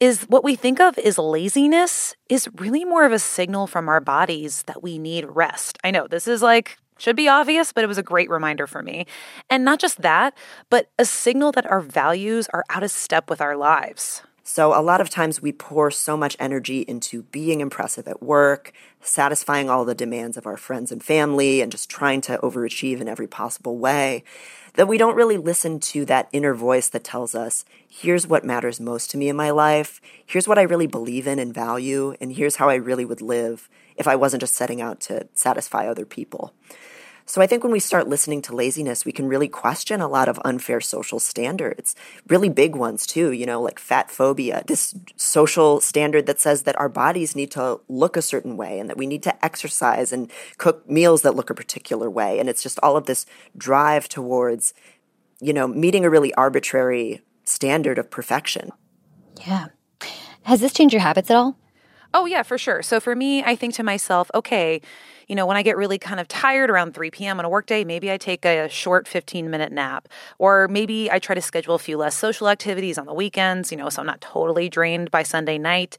is 0.00 0.22
what 0.22 0.42
we 0.42 0.56
think 0.56 0.80
of 0.80 0.98
as 0.98 1.18
laziness 1.18 2.16
is 2.28 2.48
really 2.56 2.84
more 2.84 3.04
of 3.04 3.12
a 3.12 3.18
signal 3.18 3.66
from 3.66 3.88
our 3.88 4.00
bodies 4.00 4.62
that 4.64 4.82
we 4.82 4.98
need 4.98 5.26
rest. 5.26 5.78
I 5.84 5.90
know 5.90 6.06
this 6.08 6.26
is 6.26 6.42
like 6.42 6.78
should 6.98 7.16
be 7.16 7.28
obvious, 7.28 7.72
but 7.72 7.84
it 7.84 7.86
was 7.86 7.98
a 7.98 8.02
great 8.02 8.28
reminder 8.28 8.66
for 8.66 8.82
me. 8.82 9.06
And 9.48 9.64
not 9.64 9.78
just 9.78 10.02
that, 10.02 10.36
but 10.68 10.90
a 10.98 11.04
signal 11.04 11.52
that 11.52 11.70
our 11.70 11.80
values 11.80 12.48
are 12.52 12.64
out 12.68 12.82
of 12.82 12.90
step 12.90 13.30
with 13.30 13.40
our 13.40 13.56
lives. 13.56 14.22
So, 14.42 14.78
a 14.78 14.82
lot 14.82 15.00
of 15.00 15.08
times 15.08 15.40
we 15.40 15.52
pour 15.52 15.90
so 15.90 16.16
much 16.16 16.36
energy 16.40 16.80
into 16.80 17.22
being 17.24 17.60
impressive 17.60 18.08
at 18.08 18.22
work, 18.22 18.72
satisfying 19.00 19.70
all 19.70 19.84
the 19.84 19.94
demands 19.94 20.36
of 20.36 20.46
our 20.46 20.56
friends 20.56 20.90
and 20.90 21.02
family, 21.02 21.60
and 21.60 21.70
just 21.70 21.88
trying 21.88 22.20
to 22.22 22.36
overachieve 22.38 23.00
in 23.00 23.08
every 23.08 23.28
possible 23.28 23.78
way 23.78 24.24
that 24.74 24.88
we 24.88 24.98
don't 24.98 25.16
really 25.16 25.36
listen 25.36 25.80
to 25.80 26.04
that 26.06 26.28
inner 26.32 26.54
voice 26.54 26.88
that 26.88 27.04
tells 27.04 27.34
us, 27.34 27.64
here's 27.88 28.26
what 28.26 28.44
matters 28.44 28.80
most 28.80 29.10
to 29.10 29.18
me 29.18 29.28
in 29.28 29.36
my 29.36 29.50
life, 29.50 30.00
here's 30.24 30.48
what 30.48 30.58
I 30.58 30.62
really 30.62 30.86
believe 30.86 31.26
in 31.26 31.38
and 31.38 31.52
value, 31.54 32.14
and 32.20 32.32
here's 32.32 32.56
how 32.56 32.68
I 32.68 32.74
really 32.74 33.04
would 33.04 33.20
live 33.20 33.68
if 33.96 34.08
I 34.08 34.16
wasn't 34.16 34.40
just 34.40 34.54
setting 34.54 34.80
out 34.80 35.00
to 35.02 35.28
satisfy 35.34 35.86
other 35.86 36.06
people. 36.06 36.54
So 37.30 37.40
I 37.40 37.46
think 37.46 37.62
when 37.62 37.70
we 37.70 37.78
start 37.78 38.08
listening 38.08 38.42
to 38.42 38.56
laziness, 38.56 39.04
we 39.04 39.12
can 39.12 39.28
really 39.28 39.46
question 39.46 40.00
a 40.00 40.08
lot 40.08 40.28
of 40.28 40.40
unfair 40.44 40.80
social 40.80 41.20
standards, 41.20 41.94
really 42.26 42.48
big 42.48 42.74
ones 42.74 43.06
too, 43.06 43.30
you 43.30 43.46
know, 43.46 43.62
like 43.62 43.78
fat 43.78 44.10
phobia, 44.10 44.64
this 44.66 44.96
social 45.14 45.80
standard 45.80 46.26
that 46.26 46.40
says 46.40 46.64
that 46.64 46.76
our 46.76 46.88
bodies 46.88 47.36
need 47.36 47.52
to 47.52 47.78
look 47.88 48.16
a 48.16 48.20
certain 48.20 48.56
way 48.56 48.80
and 48.80 48.90
that 48.90 48.96
we 48.96 49.06
need 49.06 49.22
to 49.22 49.44
exercise 49.44 50.12
and 50.12 50.28
cook 50.58 50.90
meals 50.90 51.22
that 51.22 51.36
look 51.36 51.50
a 51.50 51.54
particular 51.54 52.10
way. 52.10 52.40
And 52.40 52.48
it's 52.48 52.64
just 52.64 52.80
all 52.82 52.96
of 52.96 53.06
this 53.06 53.26
drive 53.56 54.08
towards, 54.08 54.74
you 55.40 55.52
know, 55.52 55.68
meeting 55.68 56.04
a 56.04 56.10
really 56.10 56.34
arbitrary 56.34 57.22
standard 57.44 57.96
of 57.96 58.10
perfection. 58.10 58.72
Yeah. 59.46 59.66
Has 60.42 60.60
this 60.60 60.72
changed 60.72 60.94
your 60.94 61.02
habits 61.02 61.30
at 61.30 61.36
all? 61.36 61.59
Oh, 62.12 62.26
yeah, 62.26 62.42
for 62.42 62.58
sure. 62.58 62.82
So 62.82 63.00
for 63.00 63.14
me, 63.14 63.42
I 63.42 63.54
think 63.56 63.74
to 63.74 63.82
myself, 63.82 64.30
okay, 64.34 64.80
you 65.30 65.36
know, 65.36 65.46
when 65.46 65.56
I 65.56 65.62
get 65.62 65.76
really 65.76 65.96
kind 65.96 66.18
of 66.18 66.26
tired 66.26 66.70
around 66.70 66.92
3 66.92 67.08
p.m. 67.12 67.38
on 67.38 67.44
a 67.44 67.48
workday, 67.48 67.84
maybe 67.84 68.10
I 68.10 68.16
take 68.16 68.44
a 68.44 68.68
short 68.68 69.06
15 69.06 69.48
minute 69.48 69.70
nap. 69.70 70.08
Or 70.38 70.66
maybe 70.66 71.08
I 71.08 71.20
try 71.20 71.36
to 71.36 71.40
schedule 71.40 71.76
a 71.76 71.78
few 71.78 71.96
less 71.96 72.16
social 72.16 72.48
activities 72.48 72.98
on 72.98 73.06
the 73.06 73.14
weekends, 73.14 73.70
you 73.70 73.78
know, 73.78 73.88
so 73.90 74.00
I'm 74.00 74.06
not 74.06 74.20
totally 74.20 74.68
drained 74.68 75.12
by 75.12 75.22
Sunday 75.22 75.56
night. 75.56 75.96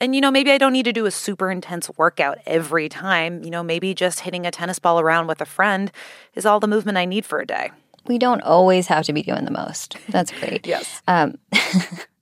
And, 0.00 0.14
you 0.14 0.20
know, 0.20 0.30
maybe 0.30 0.50
I 0.50 0.58
don't 0.58 0.74
need 0.74 0.84
to 0.84 0.92
do 0.92 1.06
a 1.06 1.10
super 1.10 1.50
intense 1.50 1.88
workout 1.96 2.38
every 2.44 2.90
time. 2.90 3.42
You 3.42 3.50
know, 3.50 3.62
maybe 3.62 3.94
just 3.94 4.20
hitting 4.20 4.44
a 4.44 4.50
tennis 4.50 4.78
ball 4.78 5.00
around 5.00 5.28
with 5.28 5.40
a 5.40 5.46
friend 5.46 5.90
is 6.34 6.44
all 6.44 6.60
the 6.60 6.68
movement 6.68 6.98
I 6.98 7.06
need 7.06 7.24
for 7.24 7.40
a 7.40 7.46
day. 7.46 7.70
We 8.06 8.18
don't 8.18 8.42
always 8.42 8.88
have 8.88 9.06
to 9.06 9.14
be 9.14 9.22
doing 9.22 9.46
the 9.46 9.50
most. 9.50 9.96
That's 10.10 10.30
great. 10.30 10.66
yes. 10.66 11.00
Um, 11.08 11.38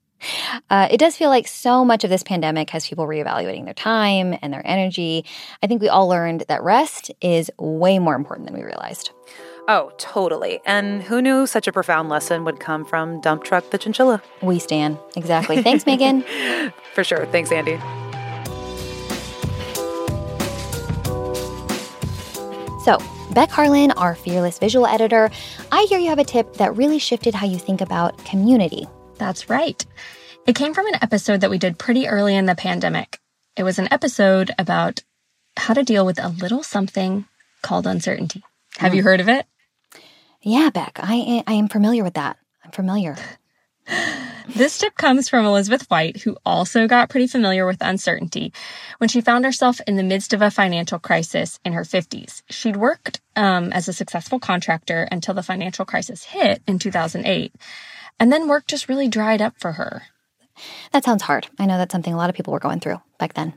Uh, 0.71 0.89
it 0.91 0.99
does 0.99 1.17
feel 1.17 1.31
like 1.31 1.49
so 1.49 1.85
much 1.85 2.05
of 2.05 2.11
this 2.11 2.23
pandemic 2.23 2.71
has 2.71 2.87
people 2.87 3.07
reevaluating 3.07 3.65
their 3.65 3.75
time 3.75 4.37
and 4.43 4.53
their 4.53 4.63
energy. 4.67 5.25
I 5.63 5.67
think 5.67 5.81
we 5.81 5.89
all 5.89 6.09
learned 6.09 6.45
that 6.49 6.63
rest 6.63 7.11
is 7.21 7.51
way 7.59 7.99
more 7.99 8.15
important 8.15 8.47
than 8.47 8.57
we 8.57 8.65
realized. 8.65 9.11
Oh, 9.69 9.93
totally. 9.97 10.61
And 10.67 11.03
who 11.03 11.23
knew 11.23 11.47
such 11.47 11.69
a 11.69 11.73
profound 11.73 12.09
lesson 12.09 12.45
would 12.45 12.59
come 12.59 12.85
from 12.85 13.21
Dump 13.21 13.45
Truck 13.45 13.71
the 13.71 13.79
Chinchilla? 13.79 14.21
We 14.43 14.59
stand. 14.59 14.99
Exactly. 15.17 15.63
Thanks, 15.63 15.87
Megan. 15.87 16.25
For 16.95 17.05
sure. 17.05 17.27
Thanks, 17.27 17.53
Andy. 17.53 17.79
So, 22.85 22.99
Beck 23.33 23.51
Harlan, 23.51 23.93
our 23.93 24.17
fearless 24.17 24.59
visual 24.59 24.87
editor, 24.87 25.31
I 25.71 25.87
hear 25.89 26.01
you 26.01 26.09
have 26.09 26.19
a 26.19 26.25
tip 26.25 26.55
that 26.55 26.77
really 26.77 26.99
shifted 26.99 27.33
how 27.33 27.47
you 27.47 27.59
think 27.59 27.81
about 27.81 28.19
community 28.25 28.89
that's 29.23 29.49
right. 29.49 29.87
It 30.49 30.57
came 30.57 30.75
from 30.75 30.89
an 30.89 30.99
episode 31.01 31.43
that 31.43 31.51
we 31.51 31.59
did 31.59 31.79
pretty 31.79 32.09
early 32.09 32.35
in 32.35 32.47
the 32.47 32.57
pandemic. 32.57 33.21
It 33.57 33.63
was 33.63 33.79
an 33.79 33.87
episode 33.93 34.51
about 34.59 35.05
how 35.57 35.75
to 35.75 35.85
deal 35.85 36.05
with 36.05 36.19
a 36.19 36.29
little 36.29 36.65
something 36.65 37.27
called 37.63 37.87
uncertainty. 37.87 38.43
Have 38.79 38.93
mm. 38.93 38.97
you 38.97 39.03
heard 39.05 39.21
of 39.21 39.29
it? 39.29 39.47
Yeah, 40.41 40.71
Beck, 40.75 40.99
I, 41.01 41.45
I 41.47 41.53
am 41.53 41.69
familiar 41.69 42.03
with 42.03 42.15
that. 42.15 42.37
I'm 42.65 42.73
familiar. 42.73 43.17
this 44.49 44.77
tip 44.79 44.97
comes 44.97 45.29
from 45.29 45.47
Elizabeth 45.47 45.89
White, 45.89 46.17
who 46.23 46.37
also 46.45 46.89
got 46.89 47.09
pretty 47.09 47.29
familiar 47.29 47.65
with 47.65 47.79
uncertainty 47.81 48.53
when 48.99 49.09
she 49.09 49.21
found 49.21 49.45
herself 49.45 49.81
in 49.87 49.95
the 49.95 50.03
midst 50.03 50.33
of 50.33 50.43
a 50.43 50.51
financial 50.51 50.99
crisis 50.99 51.61
in 51.65 51.75
her 51.75 51.83
50s. 51.83 52.43
She'd 52.51 52.77
worked 52.77 53.21
um, 53.37 53.73
as 53.73 53.87
a 53.87 53.93
successful 53.93 54.41
contractor 54.41 55.07
until 55.13 55.35
the 55.35 55.45
financial 55.45 55.85
crisis 55.85 56.25
hit 56.25 56.61
in 56.67 56.81
2008. 56.81 57.55
And 58.23 58.33
then 58.33 58.47
work 58.47 58.69
just 58.69 58.89
really 58.89 59.09
dried 59.09 59.43
up 59.43 59.55
for 59.59 59.73
her. 59.73 60.05
That 60.93 61.03
sounds 61.03 61.25
hard. 61.25 61.49
I 61.59 61.67
know 61.67 61.77
that's 61.77 61.91
something 61.91 62.15
a 62.15 62.17
lot 62.17 62.31
of 62.31 62.37
people 62.37 62.53
were 62.53 62.61
going 62.61 62.79
through 62.79 63.03
back 63.19 63.35
then. 63.35 63.55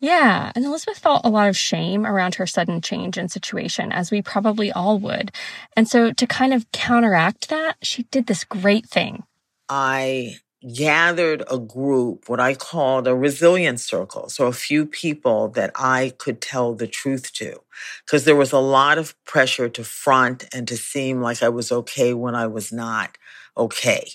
Yeah, 0.00 0.50
and 0.54 0.64
Elizabeth 0.64 0.98
felt 0.98 1.26
a 1.26 1.28
lot 1.28 1.50
of 1.50 1.58
shame 1.58 2.06
around 2.06 2.36
her 2.36 2.46
sudden 2.46 2.80
change 2.80 3.18
in 3.18 3.28
situation, 3.28 3.92
as 3.92 4.10
we 4.10 4.22
probably 4.22 4.72
all 4.72 4.98
would. 4.98 5.30
And 5.76 5.86
so, 5.86 6.10
to 6.10 6.26
kind 6.26 6.54
of 6.54 6.72
counteract 6.72 7.50
that, 7.50 7.76
she 7.82 8.04
did 8.04 8.28
this 8.28 8.44
great 8.44 8.86
thing. 8.86 9.24
I 9.68 10.38
gathered 10.74 11.42
a 11.50 11.58
group, 11.58 12.28
what 12.28 12.40
I 12.40 12.54
called 12.54 13.06
a 13.06 13.14
resilience 13.14 13.84
circle. 13.84 14.28
So, 14.28 14.46
a 14.46 14.52
few 14.52 14.86
people 14.86 15.48
that 15.50 15.72
I 15.74 16.12
could 16.18 16.40
tell 16.40 16.74
the 16.74 16.86
truth 16.86 17.32
to, 17.34 17.60
because 18.04 18.24
there 18.24 18.36
was 18.36 18.52
a 18.52 18.58
lot 18.58 18.98
of 18.98 19.14
pressure 19.24 19.68
to 19.68 19.84
front 19.84 20.44
and 20.54 20.66
to 20.68 20.76
seem 20.76 21.20
like 21.20 21.42
I 21.42 21.48
was 21.48 21.72
okay 21.72 22.14
when 22.14 22.34
I 22.34 22.46
was 22.46 22.72
not 22.72 23.18
okay. 23.56 24.12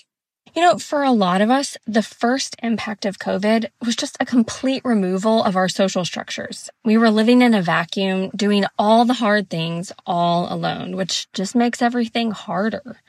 You 0.54 0.62
know, 0.62 0.78
for 0.78 1.02
a 1.02 1.12
lot 1.12 1.40
of 1.40 1.50
us, 1.50 1.76
the 1.86 2.02
first 2.02 2.56
impact 2.62 3.04
of 3.04 3.18
COVID 3.18 3.66
was 3.84 3.94
just 3.94 4.16
a 4.18 4.26
complete 4.26 4.84
removal 4.84 5.44
of 5.44 5.56
our 5.56 5.68
social 5.68 6.04
structures. 6.04 6.70
We 6.84 6.96
were 6.98 7.10
living 7.10 7.42
in 7.42 7.54
a 7.54 7.62
vacuum, 7.62 8.30
doing 8.34 8.64
all 8.78 9.04
the 9.04 9.14
hard 9.14 9.50
things 9.50 9.92
all 10.06 10.52
alone, 10.52 10.96
which 10.96 11.30
just 11.32 11.54
makes 11.54 11.82
everything 11.82 12.30
harder. 12.30 13.00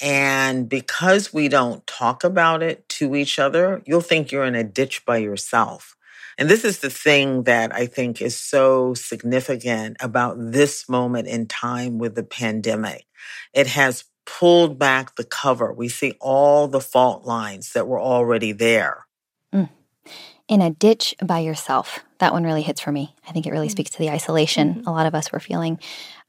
And 0.00 0.68
because 0.68 1.32
we 1.32 1.48
don't 1.48 1.86
talk 1.86 2.22
about 2.22 2.62
it 2.62 2.88
to 2.90 3.16
each 3.16 3.38
other, 3.38 3.82
you'll 3.84 4.00
think 4.00 4.30
you're 4.30 4.44
in 4.44 4.54
a 4.54 4.64
ditch 4.64 5.04
by 5.04 5.18
yourself. 5.18 5.96
And 6.38 6.48
this 6.48 6.64
is 6.64 6.78
the 6.78 6.90
thing 6.90 7.42
that 7.44 7.74
I 7.74 7.86
think 7.86 8.22
is 8.22 8.36
so 8.36 8.94
significant 8.94 9.96
about 9.98 10.36
this 10.38 10.88
moment 10.88 11.26
in 11.26 11.46
time 11.46 11.98
with 11.98 12.14
the 12.14 12.22
pandemic. 12.22 13.06
It 13.52 13.66
has 13.66 14.04
pulled 14.24 14.78
back 14.78 15.16
the 15.16 15.24
cover. 15.24 15.72
We 15.72 15.88
see 15.88 16.14
all 16.20 16.68
the 16.68 16.80
fault 16.80 17.24
lines 17.24 17.72
that 17.72 17.88
were 17.88 18.00
already 18.00 18.52
there. 18.52 19.06
Mm. 19.52 19.68
In 20.48 20.62
a 20.62 20.70
ditch 20.70 21.14
by 21.22 21.40
yourself. 21.40 22.00
That 22.18 22.32
one 22.32 22.42
really 22.42 22.62
hits 22.62 22.80
for 22.80 22.90
me. 22.90 23.14
I 23.28 23.32
think 23.32 23.46
it 23.46 23.52
really 23.52 23.68
mm. 23.68 23.72
speaks 23.72 23.90
to 23.90 23.98
the 23.98 24.10
isolation 24.10 24.74
mm-hmm. 24.74 24.88
a 24.88 24.92
lot 24.92 25.06
of 25.06 25.14
us 25.14 25.30
were 25.30 25.40
feeling. 25.40 25.78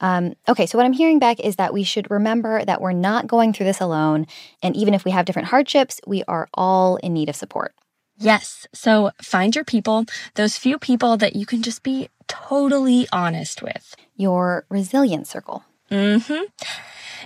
Um, 0.02 0.36
okay, 0.48 0.66
so 0.66 0.78
what 0.78 0.86
I'm 0.86 0.94
hearing 0.94 1.20
back 1.20 1.40
is 1.40 1.56
that 1.56 1.74
we 1.74 1.84
should 1.84 2.12
remember 2.12 2.64
that 2.64 2.82
we're 2.82 2.92
not 2.92 3.28
going 3.28 3.54
through 3.54 3.66
this 3.66 3.82
alone. 3.82 4.28
And 4.62 4.76
even 4.76 4.94
if 4.94 5.06
we 5.06 5.12
have 5.12 5.26
different 5.26 5.48
hardships, 5.48 6.00
we 6.06 6.24
are 6.26 6.48
all 6.54 6.98
in 6.98 7.14
need 7.14 7.30
of 7.30 7.36
support. 7.36 7.74
Yes. 8.18 8.68
So 8.74 9.12
find 9.22 9.56
your 9.56 9.64
people, 9.64 10.06
those 10.36 10.58
few 10.58 10.78
people 10.78 11.16
that 11.18 11.36
you 11.36 11.46
can 11.46 11.64
just 11.64 11.84
be 11.84 12.10
totally 12.28 13.08
honest 13.12 13.62
with. 13.62 13.96
Your 14.16 14.66
resilience 14.70 15.30
circle. 15.30 15.64
Mm-hmm. 15.90 16.44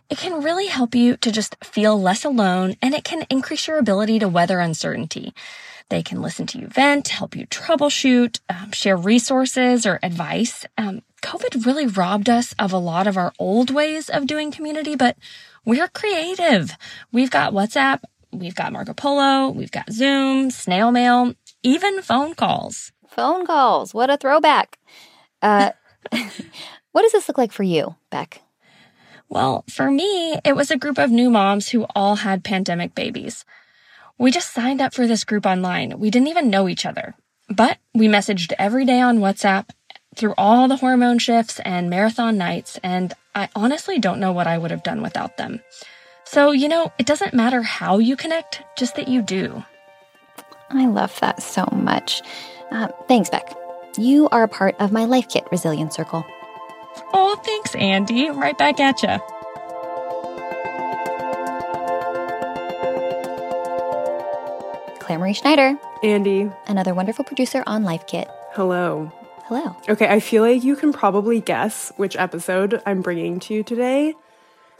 It 0.09 0.17
can 0.17 0.43
really 0.43 0.67
help 0.67 0.95
you 0.95 1.17
to 1.17 1.31
just 1.31 1.55
feel 1.63 1.99
less 1.99 2.23
alone 2.23 2.75
and 2.81 2.93
it 2.93 3.03
can 3.03 3.25
increase 3.29 3.67
your 3.67 3.77
ability 3.77 4.19
to 4.19 4.27
weather 4.27 4.59
uncertainty. 4.59 5.33
They 5.89 6.03
can 6.03 6.21
listen 6.21 6.47
to 6.47 6.59
you 6.59 6.67
vent, 6.67 7.09
help 7.09 7.35
you 7.35 7.45
troubleshoot, 7.47 8.39
um, 8.49 8.71
share 8.71 8.97
resources 8.97 9.85
or 9.85 9.99
advice. 10.01 10.65
Um, 10.77 11.01
COVID 11.21 11.65
really 11.65 11.87
robbed 11.87 12.29
us 12.29 12.53
of 12.59 12.73
a 12.73 12.77
lot 12.77 13.07
of 13.07 13.17
our 13.17 13.33
old 13.39 13.69
ways 13.69 14.09
of 14.09 14.27
doing 14.27 14.51
community, 14.51 14.95
but 14.95 15.17
we're 15.65 15.87
creative. 15.87 16.75
We've 17.11 17.31
got 17.31 17.53
WhatsApp, 17.53 18.01
we've 18.31 18.55
got 18.55 18.73
Marco 18.73 18.93
Polo, 18.93 19.49
we've 19.49 19.71
got 19.71 19.91
Zoom, 19.91 20.51
snail 20.51 20.91
mail, 20.91 21.33
even 21.63 22.01
phone 22.01 22.33
calls. 22.33 22.91
Phone 23.07 23.45
calls. 23.45 23.93
What 23.93 24.09
a 24.09 24.17
throwback. 24.17 24.79
Uh, 25.41 25.71
what 26.91 27.03
does 27.03 27.11
this 27.11 27.27
look 27.27 27.37
like 27.37 27.51
for 27.51 27.63
you, 27.63 27.95
Beck? 28.09 28.41
Well, 29.29 29.63
for 29.69 29.89
me, 29.89 30.37
it 30.43 30.55
was 30.55 30.69
a 30.69 30.77
group 30.77 30.97
of 30.97 31.09
new 31.09 31.29
moms 31.29 31.69
who 31.69 31.85
all 31.95 32.17
had 32.17 32.43
pandemic 32.43 32.93
babies. 32.93 33.45
We 34.23 34.31
just 34.31 34.53
signed 34.53 34.79
up 34.79 34.93
for 34.93 35.05
this 35.05 35.25
group 35.25 35.45
online. 35.45 35.99
We 35.99 36.09
didn't 36.09 36.29
even 36.29 36.49
know 36.49 36.69
each 36.69 36.85
other, 36.85 37.13
but 37.49 37.77
we 37.93 38.07
messaged 38.07 38.53
every 38.57 38.85
day 38.85 39.01
on 39.01 39.17
WhatsApp 39.17 39.67
through 40.15 40.33
all 40.37 40.69
the 40.69 40.77
hormone 40.77 41.19
shifts 41.19 41.59
and 41.59 41.89
marathon 41.89 42.37
nights, 42.37 42.79
and 42.81 43.13
I 43.35 43.49
honestly 43.53 43.99
don't 43.99 44.21
know 44.21 44.31
what 44.31 44.47
I 44.47 44.57
would 44.57 44.71
have 44.71 44.81
done 44.81 45.01
without 45.01 45.35
them. 45.35 45.59
So, 46.23 46.51
you 46.51 46.69
know, 46.69 46.93
it 46.97 47.05
doesn't 47.05 47.33
matter 47.33 47.63
how 47.63 47.97
you 47.97 48.15
connect, 48.15 48.63
just 48.77 48.95
that 48.95 49.09
you 49.09 49.21
do. 49.21 49.61
I 50.69 50.85
love 50.85 51.19
that 51.19 51.43
so 51.43 51.67
much. 51.73 52.21
Uh, 52.71 52.87
thanks, 53.09 53.29
Beck. 53.29 53.53
You 53.97 54.29
are 54.29 54.43
a 54.43 54.47
part 54.47 54.75
of 54.79 54.93
my 54.93 55.03
Life 55.03 55.27
Kit 55.27 55.43
Resilience 55.51 55.97
Circle. 55.97 56.23
Oh, 57.11 57.35
thanks, 57.43 57.75
Andy. 57.75 58.29
Right 58.29 58.57
back 58.57 58.79
at 58.79 59.03
you. 59.03 59.32
Claire 65.03 65.19
Marie 65.19 65.33
Schneider. 65.33 65.77
Andy. 66.01 66.49
Another 66.67 66.93
wonderful 66.93 67.25
producer 67.25 67.61
on 67.67 67.83
Life 67.83 68.07
Kit. 68.07 68.29
Hello. 68.53 69.11
Hello. 69.45 69.75
Okay, 69.89 70.07
I 70.07 70.21
feel 70.21 70.43
like 70.43 70.63
you 70.63 70.77
can 70.77 70.93
probably 70.93 71.41
guess 71.41 71.91
which 71.97 72.15
episode 72.15 72.81
I'm 72.85 73.01
bringing 73.01 73.41
to 73.41 73.53
you 73.53 73.63
today 73.63 74.13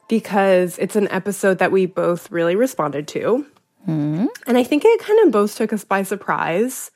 because 0.08 0.77
it's 0.77 0.96
an 0.96 1.10
episode 1.10 1.60
that 1.60 1.74
we 1.74 1.86
both 1.86 2.32
really 2.32 2.56
responded 2.56 3.06
to. 3.10 3.46
Mm-hmm. 3.86 4.27
And 4.48 4.58
I 4.58 4.63
think 4.63 4.84
it 4.86 5.01
kind 5.01 5.20
of 5.25 5.34
both 5.34 5.58
took 5.58 5.74
us 5.74 5.84
by 5.84 6.03
surprise. 6.03 6.92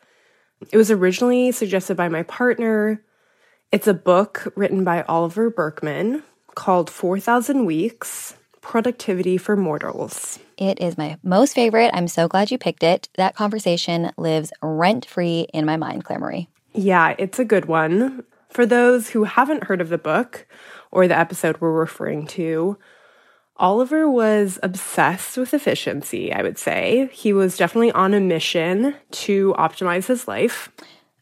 It 0.71 0.77
was 0.77 0.89
originally 0.89 1.51
suggested 1.51 1.97
by 1.97 2.07
my 2.07 2.23
partner. 2.23 3.03
It's 3.73 3.87
a 3.87 3.93
book 3.93 4.53
written 4.55 4.85
by 4.85 5.01
Oliver 5.03 5.49
Burkeman 5.49 6.23
called 6.55 6.89
4,000 6.89 7.65
Weeks 7.65 8.36
Productivity 8.61 9.37
for 9.37 9.55
Mortals. 9.55 10.39
It 10.57 10.81
is 10.81 10.97
my 10.97 11.17
most 11.23 11.53
favorite. 11.53 11.91
I'm 11.93 12.07
so 12.07 12.27
glad 12.27 12.51
you 12.51 12.57
picked 12.57 12.83
it. 12.83 13.09
That 13.15 13.35
conversation 13.35 14.11
lives 14.17 14.51
rent 14.61 15.05
free 15.05 15.47
in 15.53 15.65
my 15.65 15.77
mind, 15.77 16.03
Claire 16.03 16.19
Marie. 16.19 16.49
Yeah, 16.73 17.15
it's 17.17 17.39
a 17.39 17.45
good 17.45 17.65
one. 17.65 18.23
For 18.49 18.65
those 18.65 19.09
who 19.09 19.23
haven't 19.23 19.65
heard 19.65 19.81
of 19.81 19.89
the 19.89 19.97
book 19.97 20.47
or 20.91 21.07
the 21.07 21.17
episode 21.17 21.59
we're 21.59 21.71
referring 21.71 22.27
to, 22.27 22.77
Oliver 23.57 24.09
was 24.09 24.59
obsessed 24.61 25.37
with 25.37 25.53
efficiency, 25.53 26.31
I 26.31 26.43
would 26.43 26.57
say. 26.57 27.09
He 27.11 27.33
was 27.33 27.57
definitely 27.57 27.91
on 27.91 28.13
a 28.13 28.19
mission 28.19 28.95
to 29.11 29.53
optimize 29.57 30.07
his 30.07 30.27
life. 30.27 30.71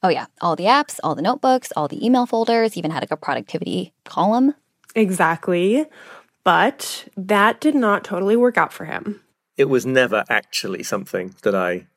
Oh, 0.04 0.10
yeah. 0.10 0.26
All 0.42 0.56
the 0.56 0.66
apps, 0.66 1.00
all 1.04 1.16
the 1.16 1.22
notebooks, 1.22 1.72
all 1.76 1.88
the 1.88 2.06
email 2.06 2.26
folders, 2.26 2.78
even 2.78 2.92
had 2.92 3.02
like 3.02 3.12
a 3.12 3.18
productivity 3.18 3.94
column. 4.04 4.54
Exactly. 4.96 5.86
But 6.46 7.10
that 7.18 7.60
did 7.60 7.76
not 7.76 8.06
totally 8.06 8.38
work 8.38 8.58
out 8.58 8.72
for 8.72 8.86
him. 8.86 9.22
It 9.58 9.66
was 9.66 9.86
never 9.86 10.24
actually 10.30 10.84
something 10.84 11.36
that 11.42 11.56
I 11.56 11.88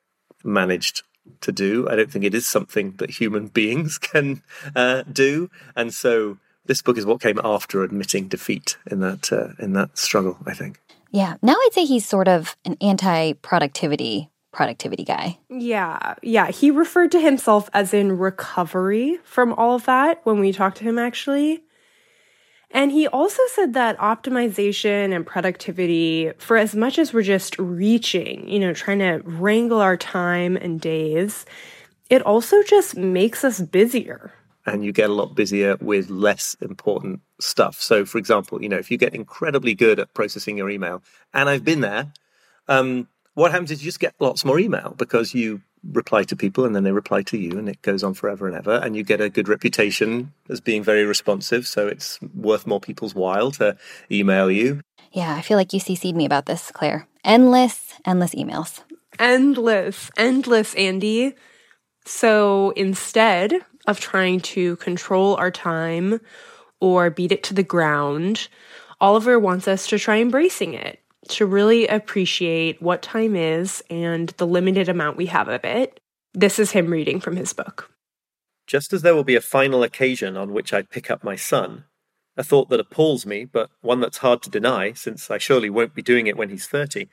managed 0.43 1.03
to 1.43 1.53
do. 1.53 1.87
I 1.89 1.95
don't 1.95 2.11
think 2.11 2.25
it 2.25 2.35
is 2.35 2.49
something 2.49 2.95
that 2.97 3.11
human 3.11 3.47
beings 3.59 3.99
can 3.99 4.43
uh, 4.75 5.03
do. 5.03 5.51
And 5.77 5.95
so 5.95 6.39
this 6.65 6.83
book 6.83 6.99
is 6.99 7.07
what 7.07 7.21
came 7.21 7.39
after 7.45 7.83
admitting 7.83 8.29
defeat 8.29 8.79
in 8.91 9.01
that 9.01 9.33
uh, 9.33 9.51
in 9.63 9.75
that 9.75 9.97
struggle, 9.97 10.39
I 10.47 10.55
think. 10.55 10.81
Yeah. 11.11 11.37
Now 11.43 11.55
I'd 11.55 11.73
say 11.73 11.85
he's 11.85 12.07
sort 12.07 12.29
of 12.29 12.57
an 12.65 12.77
anti-productivity 12.81 14.31
productivity 14.51 15.05
guy. 15.05 15.39
Yeah. 15.51 16.15
Yeah. 16.23 16.51
He 16.51 16.71
referred 16.71 17.13
to 17.13 17.21
himself 17.21 17.69
as 17.75 17.93
in 17.93 18.19
recovery 18.19 19.19
from 19.25 19.53
all 19.53 19.75
of 19.75 19.85
that 19.85 20.21
when 20.25 20.41
we 20.41 20.53
talked 20.53 20.79
to 20.79 20.85
him, 20.85 20.99
actually. 20.99 21.63
And 22.71 22.93
he 22.93 23.09
also 23.09 23.43
said 23.55 23.73
that 23.75 23.97
optimization 23.99 25.15
and 25.15 25.27
productivity, 25.27 26.33
for 26.39 26.57
as 26.57 26.75
much 26.75 26.99
as 26.99 27.15
we're 27.15 27.23
just 27.23 27.59
reaching, 27.59 28.47
you 28.49 28.59
know, 28.59 28.75
trying 28.75 28.99
to 28.99 29.23
wrangle 29.25 29.81
our 29.81 29.97
time 29.97 30.57
and 30.57 30.81
days, 30.81 31.47
it 32.11 32.23
also 32.23 32.63
just 32.63 32.97
makes 32.97 33.43
us 33.43 33.61
busier. 33.61 34.33
And 34.67 34.85
you 34.85 34.93
get 34.93 35.09
a 35.09 35.15
lot 35.15 35.35
busier 35.35 35.77
with 35.81 36.11
less 36.11 36.55
important 36.61 37.21
stuff. 37.41 37.81
So, 37.81 38.05
for 38.05 38.19
example, 38.19 38.63
you 38.63 38.69
know, 38.69 38.77
if 38.77 38.91
you 38.91 38.99
get 38.99 39.15
incredibly 39.15 39.75
good 39.75 39.99
at 39.99 40.13
processing 40.13 40.59
your 40.59 40.69
email, 40.69 41.03
and 41.33 41.49
I've 41.49 41.65
been 41.65 41.81
there, 41.81 42.13
um, 42.69 43.09
what 43.33 43.51
happens 43.51 43.71
is 43.71 43.83
you 43.83 43.89
just 43.89 44.01
get 44.01 44.15
lots 44.19 44.45
more 44.45 44.59
email 44.59 44.95
because 44.99 45.33
you 45.33 45.63
reply 45.93 46.23
to 46.25 46.37
people 46.37 46.65
and 46.65 46.75
then 46.75 46.85
they 46.85 46.93
reply 46.93 47.23
to 47.23 47.39
you 47.39 47.59
and 47.59 47.69
it 47.69 47.81
goes 47.83 48.03
on 48.03 48.15
forever 48.15 48.47
and 48.47 48.57
ever. 48.57 48.77
And 48.77 48.97
you 48.97 49.03
get 49.03 49.21
a 49.21 49.29
good 49.29 49.49
reputation 49.49 50.33
as 50.49 50.61
being 50.61 50.83
very 50.83 51.05
responsive 51.05 51.67
so 51.67 51.87
it's 51.87 52.19
worth 52.35 52.67
more 52.67 52.81
people's 52.81 53.15
while 53.15 53.51
to 53.53 53.77
email 54.11 54.51
you. 54.51 54.81
Yeah 55.13 55.35
i 55.35 55.43
feel 55.43 55.57
like 55.57 55.73
you 55.73 55.81
cc'd 55.81 56.15
me 56.15 56.25
about 56.25 56.47
this 56.47 56.71
claire. 56.71 57.07
Endless 57.25 57.95
endless 58.05 58.35
emails. 58.35 58.83
Endless 59.19 60.11
endless 60.17 60.75
andy. 60.75 61.35
So 62.05 62.71
instead 62.71 63.55
of 63.87 64.01
trying 64.01 64.41
to 64.41 64.77
control 64.77 65.37
our 65.37 65.51
time 65.51 66.21
or 66.81 67.11
beat 67.11 67.33
it 67.33 67.43
to 67.45 67.55
the 67.55 67.63
ground 67.63 68.49
oliver 69.01 69.39
wants 69.39 69.69
us 69.69 69.87
to 69.87 69.99
try 69.99 70.19
embracing 70.19 70.75
it 70.75 71.01
to 71.29 71.47
really 71.47 71.87
appreciate 71.87 72.81
what 72.83 73.03
time 73.03 73.37
is 73.37 73.83
and 73.91 74.31
the 74.39 74.47
limited 74.47 74.89
amount 74.89 75.17
we 75.17 75.27
have 75.27 75.49
of 75.49 75.65
it. 75.65 76.01
This 76.35 76.59
is 76.59 76.73
him 76.73 76.91
reading 76.91 77.21
from 77.21 77.37
his 77.37 77.53
book. 77.53 77.91
Just 78.67 78.93
as 78.93 79.03
there 79.03 79.15
will 79.15 79.25
be 79.25 79.37
a 79.37 79.41
final 79.41 79.83
occasion 79.83 80.37
on 80.37 80.53
which 80.53 80.73
I 80.73 80.83
pick 80.83 81.11
up 81.11 81.25
my 81.25 81.37
son, 81.37 81.85
a 82.37 82.45
thought 82.45 82.69
that 82.69 82.81
appalls 82.81 83.27
me, 83.27 83.45
but 83.45 83.71
one 83.81 84.01
that's 84.01 84.19
hard 84.19 84.43
to 84.43 84.51
deny, 84.51 84.93
since 84.93 85.31
I 85.31 85.39
surely 85.39 85.71
won't 85.71 85.95
be 85.95 86.03
doing 86.03 86.27
it 86.27 86.37
when 86.37 86.51
he's 86.51 86.67
30. 86.67 87.09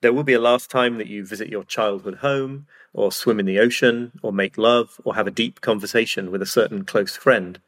There 0.00 0.12
will 0.12 0.24
be 0.24 0.32
a 0.32 0.40
last 0.40 0.70
time 0.70 0.98
that 0.98 1.06
you 1.06 1.24
visit 1.24 1.48
your 1.48 1.64
childhood 1.64 2.16
home, 2.16 2.66
or 2.92 3.12
swim 3.12 3.38
in 3.38 3.46
the 3.46 3.58
ocean, 3.58 4.12
or 4.22 4.32
make 4.32 4.58
love, 4.58 5.00
or 5.04 5.14
have 5.14 5.26
a 5.26 5.32
deep 5.32 5.60
conversation 5.60 6.30
with 6.30 6.42
a 6.42 6.46
certain 6.46 6.84
close 6.84 7.16
friend. 7.16 7.60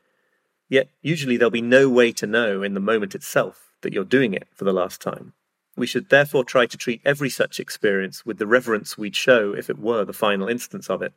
Yet, 0.69 0.89
usually, 1.03 1.37
there'll 1.37 1.51
be 1.51 1.63
no 1.63 1.89
way 1.89 2.13
to 2.13 2.27
know 2.27 2.63
in 2.63 2.75
the 2.75 2.81
moment 2.81 3.15
itself 3.15 3.73
that 3.83 3.93
you're 3.93 4.05
doing 4.05 4.35
it 4.35 4.49
for 4.55 4.65
the 4.65 4.73
last 4.73 5.01
time. 5.01 5.33
We 5.81 5.87
should 5.87 6.11
therefore 6.11 6.45
try 6.45 6.67
to 6.67 6.77
treat 6.77 7.01
every 7.07 7.31
such 7.31 7.59
experience 7.59 8.27
with 8.27 8.37
the 8.37 8.47
reverence 8.47 8.99
we'd 8.99 9.17
show 9.17 9.55
if 9.55 9.71
it 9.71 9.79
were 9.79 10.05
the 10.05 10.13
final 10.13 10.47
instance 10.47 10.91
of 10.91 11.01
it. 11.01 11.15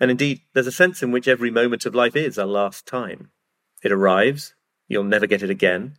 And 0.00 0.10
indeed, 0.10 0.40
there's 0.54 0.66
a 0.66 0.72
sense 0.72 1.02
in 1.02 1.12
which 1.12 1.28
every 1.28 1.50
moment 1.50 1.84
of 1.84 1.94
life 1.94 2.16
is 2.16 2.38
a 2.38 2.46
last 2.46 2.86
time. 2.86 3.32
It 3.82 3.92
arrives, 3.92 4.54
you'll 4.88 5.04
never 5.04 5.26
get 5.26 5.42
it 5.42 5.50
again, 5.50 5.98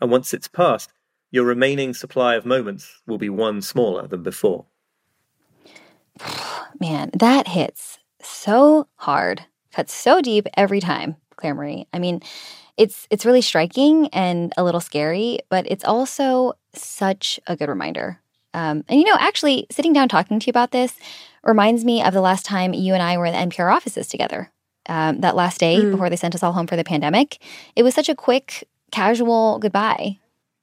and 0.00 0.08
once 0.08 0.32
it's 0.32 0.46
passed, 0.46 0.92
your 1.32 1.42
remaining 1.42 1.94
supply 1.94 2.36
of 2.36 2.46
moments 2.46 3.02
will 3.08 3.18
be 3.18 3.28
one 3.28 3.60
smaller 3.60 4.06
than 4.06 4.22
before. 4.22 4.66
Man, 6.80 7.10
that 7.12 7.48
hits 7.48 7.98
so 8.22 8.86
hard, 8.94 9.42
cuts 9.72 9.92
so 9.92 10.20
deep 10.20 10.46
every 10.56 10.78
time, 10.78 11.16
Claire 11.34 11.56
Marie. 11.56 11.88
I 11.92 11.98
mean, 11.98 12.22
it's 12.76 13.06
it's 13.10 13.24
really 13.24 13.42
striking 13.42 14.08
and 14.08 14.52
a 14.56 14.64
little 14.64 14.80
scary, 14.80 15.38
but 15.48 15.66
it's 15.70 15.84
also 15.84 16.54
such 16.74 17.40
a 17.46 17.56
good 17.56 17.68
reminder. 17.68 18.20
Um, 18.54 18.84
and 18.88 19.00
you 19.00 19.06
know, 19.06 19.16
actually, 19.18 19.66
sitting 19.70 19.92
down 19.92 20.08
talking 20.08 20.38
to 20.38 20.46
you 20.46 20.50
about 20.50 20.70
this 20.70 20.94
reminds 21.44 21.84
me 21.84 22.02
of 22.02 22.14
the 22.14 22.20
last 22.20 22.44
time 22.44 22.74
you 22.74 22.94
and 22.94 23.02
I 23.02 23.16
were 23.18 23.26
in 23.26 23.32
the 23.32 23.54
NPR 23.54 23.74
offices 23.74 24.08
together. 24.08 24.50
Um, 24.88 25.20
that 25.20 25.34
last 25.34 25.58
day 25.58 25.80
mm. 25.80 25.90
before 25.90 26.08
they 26.08 26.16
sent 26.16 26.36
us 26.36 26.44
all 26.44 26.52
home 26.52 26.68
for 26.68 26.76
the 26.76 26.84
pandemic, 26.84 27.38
it 27.74 27.82
was 27.82 27.92
such 27.92 28.08
a 28.08 28.14
quick, 28.14 28.68
casual 28.92 29.58
goodbye. 29.58 30.18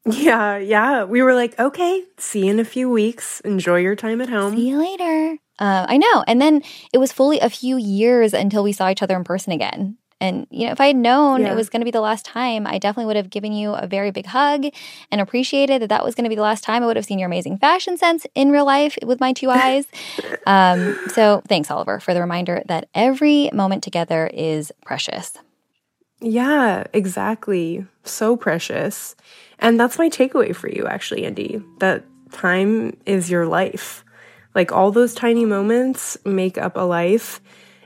Yeah, 0.05 0.57
yeah. 0.57 1.03
We 1.05 1.21
were 1.21 1.33
like, 1.33 1.57
okay, 1.59 2.03
see 2.17 2.45
you 2.45 2.51
in 2.51 2.59
a 2.59 2.65
few 2.65 2.89
weeks. 2.89 3.39
Enjoy 3.41 3.77
your 3.77 3.95
time 3.95 4.21
at 4.21 4.29
home. 4.29 4.55
See 4.55 4.69
you 4.69 4.77
later. 4.77 5.37
Uh, 5.59 5.85
I 5.87 5.97
know. 5.97 6.23
And 6.27 6.41
then 6.41 6.61
it 6.91 6.97
was 6.97 7.11
fully 7.11 7.39
a 7.39 7.49
few 7.49 7.77
years 7.77 8.33
until 8.33 8.63
we 8.63 8.73
saw 8.73 8.89
each 8.89 9.01
other 9.01 9.15
in 9.15 9.23
person 9.23 9.53
again. 9.53 9.97
And, 10.23 10.47
you 10.49 10.65
know, 10.65 10.71
if 10.71 10.79
I 10.79 10.87
had 10.87 10.95
known 10.95 11.41
yeah. 11.41 11.51
it 11.51 11.55
was 11.55 11.69
going 11.69 11.81
to 11.81 11.85
be 11.85 11.91
the 11.91 11.99
last 11.99 12.23
time, 12.23 12.65
I 12.65 12.77
definitely 12.79 13.07
would 13.07 13.17
have 13.17 13.29
given 13.29 13.51
you 13.51 13.73
a 13.73 13.87
very 13.87 14.09
big 14.09 14.25
hug 14.25 14.65
and 15.11 15.19
appreciated 15.19 15.81
that 15.81 15.89
that 15.89 16.05
was 16.05 16.15
going 16.15 16.23
to 16.23 16.29
be 16.29 16.35
the 16.35 16.41
last 16.41 16.63
time 16.63 16.81
I 16.81 16.85
would 16.85 16.95
have 16.95 17.03
seen 17.03 17.19
your 17.19 17.27
amazing 17.27 17.57
fashion 17.57 17.97
sense 17.97 18.25
in 18.33 18.49
real 18.49 18.65
life 18.65 18.97
with 19.03 19.19
my 19.19 19.33
two 19.33 19.49
eyes. 19.49 19.85
um, 20.45 20.97
so 21.09 21.41
thanks, 21.49 21.69
Oliver, 21.69 21.99
for 21.99 22.13
the 22.13 22.21
reminder 22.21 22.63
that 22.67 22.87
every 22.95 23.49
moment 23.51 23.83
together 23.83 24.29
is 24.33 24.71
precious. 24.85 25.37
Yeah, 26.21 26.85
exactly. 26.93 27.85
So 28.05 28.37
precious. 28.37 29.17
And 29.59 29.77
that's 29.77 29.97
my 29.97 30.07
takeaway 30.07 30.55
for 30.55 30.69
you, 30.69 30.87
actually, 30.87 31.25
Andy, 31.25 31.61
that 31.79 32.05
time 32.31 32.95
is 33.05 33.29
your 33.29 33.45
life. 33.45 34.05
Like 34.55 34.71
all 34.71 34.89
those 34.91 35.13
tiny 35.13 35.43
moments 35.43 36.17
make 36.23 36.57
up 36.57 36.77
a 36.77 36.81
life. 36.81 37.41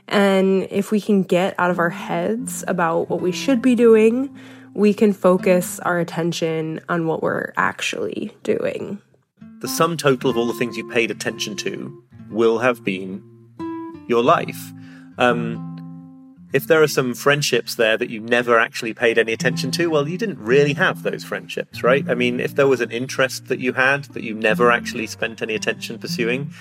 And 0.08 0.66
if 0.70 0.90
we 0.90 1.00
can 1.00 1.22
get 1.22 1.54
out 1.58 1.70
of 1.70 1.78
our 1.78 1.90
heads 1.90 2.64
about 2.66 3.10
what 3.10 3.20
we 3.20 3.30
should 3.30 3.60
be 3.60 3.74
doing, 3.74 4.34
we 4.74 4.94
can 4.94 5.12
focus 5.12 5.80
our 5.80 5.98
attention 5.98 6.80
on 6.88 7.06
what 7.06 7.22
we're 7.22 7.52
actually 7.56 8.34
doing. 8.42 9.00
The 9.60 9.68
sum 9.68 9.96
total 9.96 10.30
of 10.30 10.36
all 10.36 10.46
the 10.46 10.54
things 10.54 10.76
you 10.76 10.88
paid 10.88 11.10
attention 11.10 11.56
to 11.56 12.02
will 12.30 12.58
have 12.58 12.84
been 12.84 13.22
your 14.06 14.22
life. 14.22 14.72
Um, 15.18 15.64
if 16.52 16.66
there 16.66 16.82
are 16.82 16.88
some 16.88 17.14
friendships 17.14 17.74
there 17.74 17.98
that 17.98 18.08
you 18.08 18.20
never 18.20 18.58
actually 18.58 18.94
paid 18.94 19.18
any 19.18 19.32
attention 19.32 19.70
to, 19.72 19.88
well, 19.88 20.08
you 20.08 20.16
didn't 20.16 20.38
really 20.38 20.72
have 20.72 21.02
those 21.02 21.22
friendships, 21.22 21.82
right? 21.82 22.08
I 22.08 22.14
mean, 22.14 22.40
if 22.40 22.54
there 22.54 22.66
was 22.66 22.80
an 22.80 22.90
interest 22.90 23.48
that 23.48 23.58
you 23.58 23.74
had 23.74 24.04
that 24.04 24.22
you 24.22 24.34
never 24.34 24.70
actually 24.70 25.06
spent 25.06 25.42
any 25.42 25.54
attention 25.54 25.98
pursuing, 25.98 26.52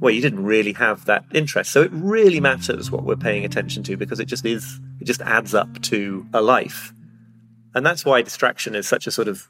well, 0.00 0.12
you 0.12 0.22
didn't 0.22 0.44
really 0.44 0.72
have 0.72 1.04
that 1.04 1.24
interest. 1.32 1.70
So 1.70 1.82
it 1.82 1.90
really 1.92 2.40
matters 2.40 2.90
what 2.90 3.04
we're 3.04 3.16
paying 3.16 3.44
attention 3.44 3.82
to 3.84 3.96
because 3.96 4.18
it 4.18 4.24
just 4.24 4.46
is, 4.46 4.80
it 4.98 5.04
just 5.04 5.20
adds 5.22 5.54
up 5.54 5.80
to 5.82 6.26
a 6.32 6.40
life. 6.40 6.92
And 7.74 7.84
that's 7.84 8.04
why 8.04 8.22
distraction 8.22 8.74
is 8.74 8.88
such 8.88 9.06
a 9.06 9.10
sort 9.10 9.28
of 9.28 9.48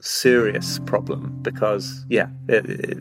serious 0.00 0.78
problem 0.86 1.38
because, 1.42 2.04
yeah, 2.08 2.28
it, 2.48 2.68
it, 2.68 2.98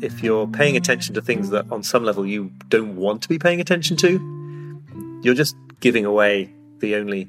if 0.00 0.22
you're 0.22 0.46
paying 0.46 0.76
attention 0.76 1.14
to 1.16 1.20
things 1.20 1.50
that 1.50 1.70
on 1.70 1.82
some 1.82 2.04
level 2.04 2.24
you 2.24 2.50
don't 2.68 2.96
want 2.96 3.22
to 3.22 3.28
be 3.28 3.38
paying 3.38 3.60
attention 3.60 3.96
to, 3.98 5.20
you're 5.22 5.34
just 5.34 5.56
giving 5.80 6.04
away 6.04 6.54
the 6.78 6.94
only 6.94 7.28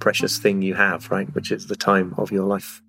precious 0.00 0.38
thing 0.38 0.60
you 0.62 0.74
have, 0.74 1.10
right? 1.10 1.32
Which 1.34 1.50
is 1.50 1.66
the 1.66 1.76
time 1.76 2.14
of 2.18 2.30
your 2.30 2.44
life. 2.44 2.82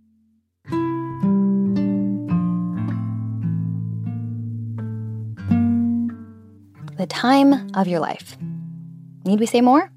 The 7.02 7.08
time 7.08 7.72
of 7.74 7.88
your 7.88 8.00
life. 8.00 8.38
Need 9.26 9.40
we 9.40 9.48
say 9.48 9.60
more? 9.60 9.92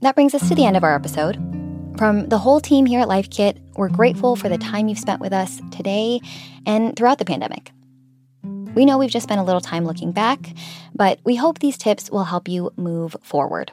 That 0.00 0.16
brings 0.16 0.34
us 0.34 0.48
to 0.48 0.54
the 0.56 0.64
end 0.64 0.76
of 0.76 0.82
our 0.82 0.92
episode. 0.92 1.36
From 1.96 2.28
the 2.28 2.38
whole 2.38 2.60
team 2.60 2.84
here 2.84 2.98
at 2.98 3.06
Life 3.06 3.30
Kit, 3.30 3.58
we're 3.76 3.88
grateful 3.88 4.34
for 4.34 4.48
the 4.48 4.58
time 4.58 4.88
you've 4.88 4.98
spent 4.98 5.20
with 5.20 5.32
us 5.32 5.60
today 5.70 6.18
and 6.66 6.96
throughout 6.96 7.18
the 7.18 7.24
pandemic. 7.24 7.70
We 8.74 8.84
know 8.84 8.98
we've 8.98 9.08
just 9.08 9.22
spent 9.22 9.40
a 9.40 9.44
little 9.44 9.60
time 9.60 9.84
looking 9.84 10.10
back, 10.10 10.40
but 10.96 11.20
we 11.24 11.36
hope 11.36 11.60
these 11.60 11.78
tips 11.78 12.10
will 12.10 12.24
help 12.24 12.48
you 12.48 12.72
move 12.76 13.14
forward, 13.22 13.70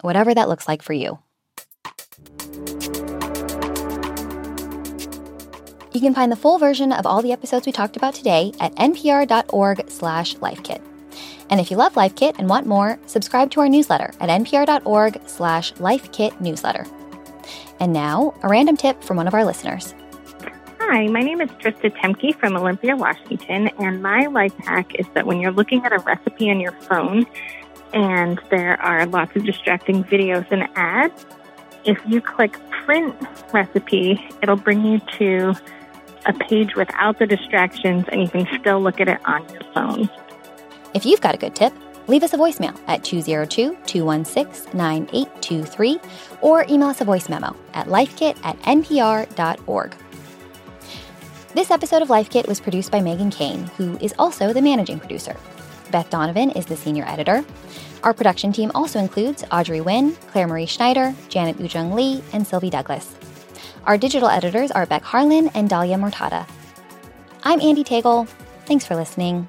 whatever 0.00 0.32
that 0.32 0.48
looks 0.48 0.66
like 0.66 0.80
for 0.80 0.94
you. 0.94 1.18
You 5.92 6.00
can 6.00 6.14
find 6.14 6.32
the 6.32 6.36
full 6.36 6.56
version 6.56 6.90
of 6.90 7.04
all 7.04 7.20
the 7.20 7.32
episodes 7.32 7.66
we 7.66 7.72
talked 7.72 7.98
about 7.98 8.14
today 8.14 8.54
at 8.60 8.74
npr.org/lifekit. 8.76 10.93
And 11.50 11.60
if 11.60 11.70
you 11.70 11.76
love 11.76 11.96
Life 11.96 12.16
Kit 12.16 12.36
and 12.38 12.48
want 12.48 12.66
more, 12.66 12.98
subscribe 13.06 13.50
to 13.52 13.60
our 13.60 13.68
newsletter 13.68 14.12
at 14.20 14.28
npr.org 14.28 15.20
slash 15.26 15.72
lifekitnewsletter. 15.74 16.90
And 17.80 17.92
now, 17.92 18.34
a 18.42 18.48
random 18.48 18.76
tip 18.76 19.02
from 19.02 19.16
one 19.16 19.28
of 19.28 19.34
our 19.34 19.44
listeners. 19.44 19.94
Hi, 20.80 21.06
my 21.08 21.22
name 21.22 21.40
is 21.40 21.50
Trista 21.50 21.90
Temke 21.96 22.34
from 22.36 22.56
Olympia, 22.56 22.96
Washington, 22.96 23.68
and 23.78 24.02
my 24.02 24.26
life 24.26 24.54
hack 24.58 24.94
is 24.94 25.06
that 25.14 25.26
when 25.26 25.40
you're 25.40 25.50
looking 25.50 25.84
at 25.84 25.92
a 25.92 25.98
recipe 25.98 26.50
on 26.50 26.60
your 26.60 26.72
phone 26.72 27.26
and 27.92 28.40
there 28.50 28.80
are 28.80 29.06
lots 29.06 29.34
of 29.34 29.44
distracting 29.44 30.04
videos 30.04 30.46
and 30.50 30.68
ads, 30.76 31.26
if 31.84 31.98
you 32.06 32.20
click 32.20 32.58
print 32.70 33.14
recipe, 33.52 34.24
it'll 34.42 34.56
bring 34.56 34.84
you 34.84 35.00
to 35.18 35.54
a 36.26 36.32
page 36.32 36.74
without 36.74 37.18
the 37.18 37.26
distractions 37.26 38.04
and 38.08 38.22
you 38.22 38.28
can 38.28 38.46
still 38.60 38.80
look 38.80 39.00
at 39.00 39.08
it 39.08 39.20
on 39.26 39.46
your 39.50 39.62
phone. 39.74 40.08
If 40.94 41.04
you've 41.04 41.20
got 41.20 41.34
a 41.34 41.38
good 41.38 41.56
tip, 41.56 41.72
leave 42.06 42.22
us 42.22 42.34
a 42.34 42.38
voicemail 42.38 42.78
at 42.86 43.02
202 43.02 43.76
216 43.84 44.78
9823 44.78 46.00
or 46.40 46.64
email 46.68 46.88
us 46.88 47.00
a 47.00 47.04
voice 47.04 47.28
memo 47.28 47.56
at 47.74 47.88
lifekit 47.88 48.38
at 48.44 48.56
npr.org. 48.60 49.96
This 51.52 51.70
episode 51.70 52.02
of 52.02 52.10
Life 52.10 52.30
Kit 52.30 52.46
was 52.46 52.60
produced 52.60 52.92
by 52.92 53.00
Meghan 53.00 53.32
Keane, 53.32 53.64
who 53.76 53.96
is 53.98 54.14
also 54.18 54.52
the 54.52 54.62
managing 54.62 55.00
producer. 55.00 55.36
Beth 55.90 56.10
Donovan 56.10 56.50
is 56.50 56.66
the 56.66 56.76
senior 56.76 57.04
editor. 57.06 57.44
Our 58.04 58.14
production 58.14 58.52
team 58.52 58.70
also 58.74 58.98
includes 58.98 59.44
Audrey 59.50 59.78
Nguyen, 59.78 60.16
Claire 60.30 60.46
Marie 60.46 60.66
Schneider, 60.66 61.14
Janet 61.28 61.58
Woojeong 61.58 61.94
Lee, 61.94 62.22
and 62.32 62.46
Sylvie 62.46 62.70
Douglis. 62.70 63.14
Our 63.84 63.98
digital 63.98 64.28
editors 64.28 64.70
are 64.70 64.86
Beck 64.86 65.02
Harlan 65.02 65.48
and 65.54 65.68
Dalia 65.68 65.98
Mortada. 65.98 66.48
I'm 67.42 67.60
Andee 67.60 67.84
Tagle. 67.84 68.26
Thanks 68.66 68.84
for 68.86 68.96
listening. 68.96 69.48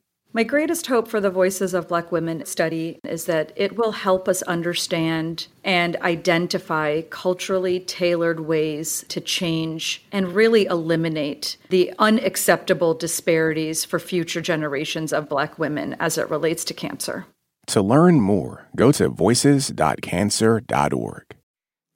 My 0.33 0.43
greatest 0.43 0.87
hope 0.87 1.09
for 1.09 1.19
the 1.19 1.29
Voices 1.29 1.73
of 1.73 1.89
Black 1.89 2.09
Women 2.09 2.45
study 2.45 3.01
is 3.03 3.25
that 3.25 3.51
it 3.57 3.75
will 3.75 3.91
help 3.91 4.29
us 4.29 4.41
understand 4.43 5.47
and 5.61 5.97
identify 5.97 7.01
culturally 7.09 7.81
tailored 7.81 8.39
ways 8.39 9.03
to 9.09 9.19
change 9.19 10.05
and 10.09 10.33
really 10.33 10.67
eliminate 10.67 11.57
the 11.69 11.91
unacceptable 11.99 12.93
disparities 12.93 13.83
for 13.83 13.99
future 13.99 14.39
generations 14.39 15.11
of 15.11 15.27
Black 15.27 15.59
women 15.59 15.97
as 15.99 16.17
it 16.17 16.29
relates 16.29 16.63
to 16.63 16.73
cancer. 16.73 17.25
To 17.67 17.81
learn 17.81 18.21
more, 18.21 18.69
go 18.73 18.93
to 18.93 19.09
voices.cancer.org. 19.09 21.23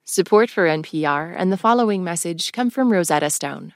Support 0.04 0.50
for 0.50 0.66
NPR 0.66 1.34
and 1.34 1.50
the 1.50 1.56
following 1.56 2.04
message 2.04 2.52
come 2.52 2.68
from 2.68 2.92
Rosetta 2.92 3.30
Stone 3.30 3.72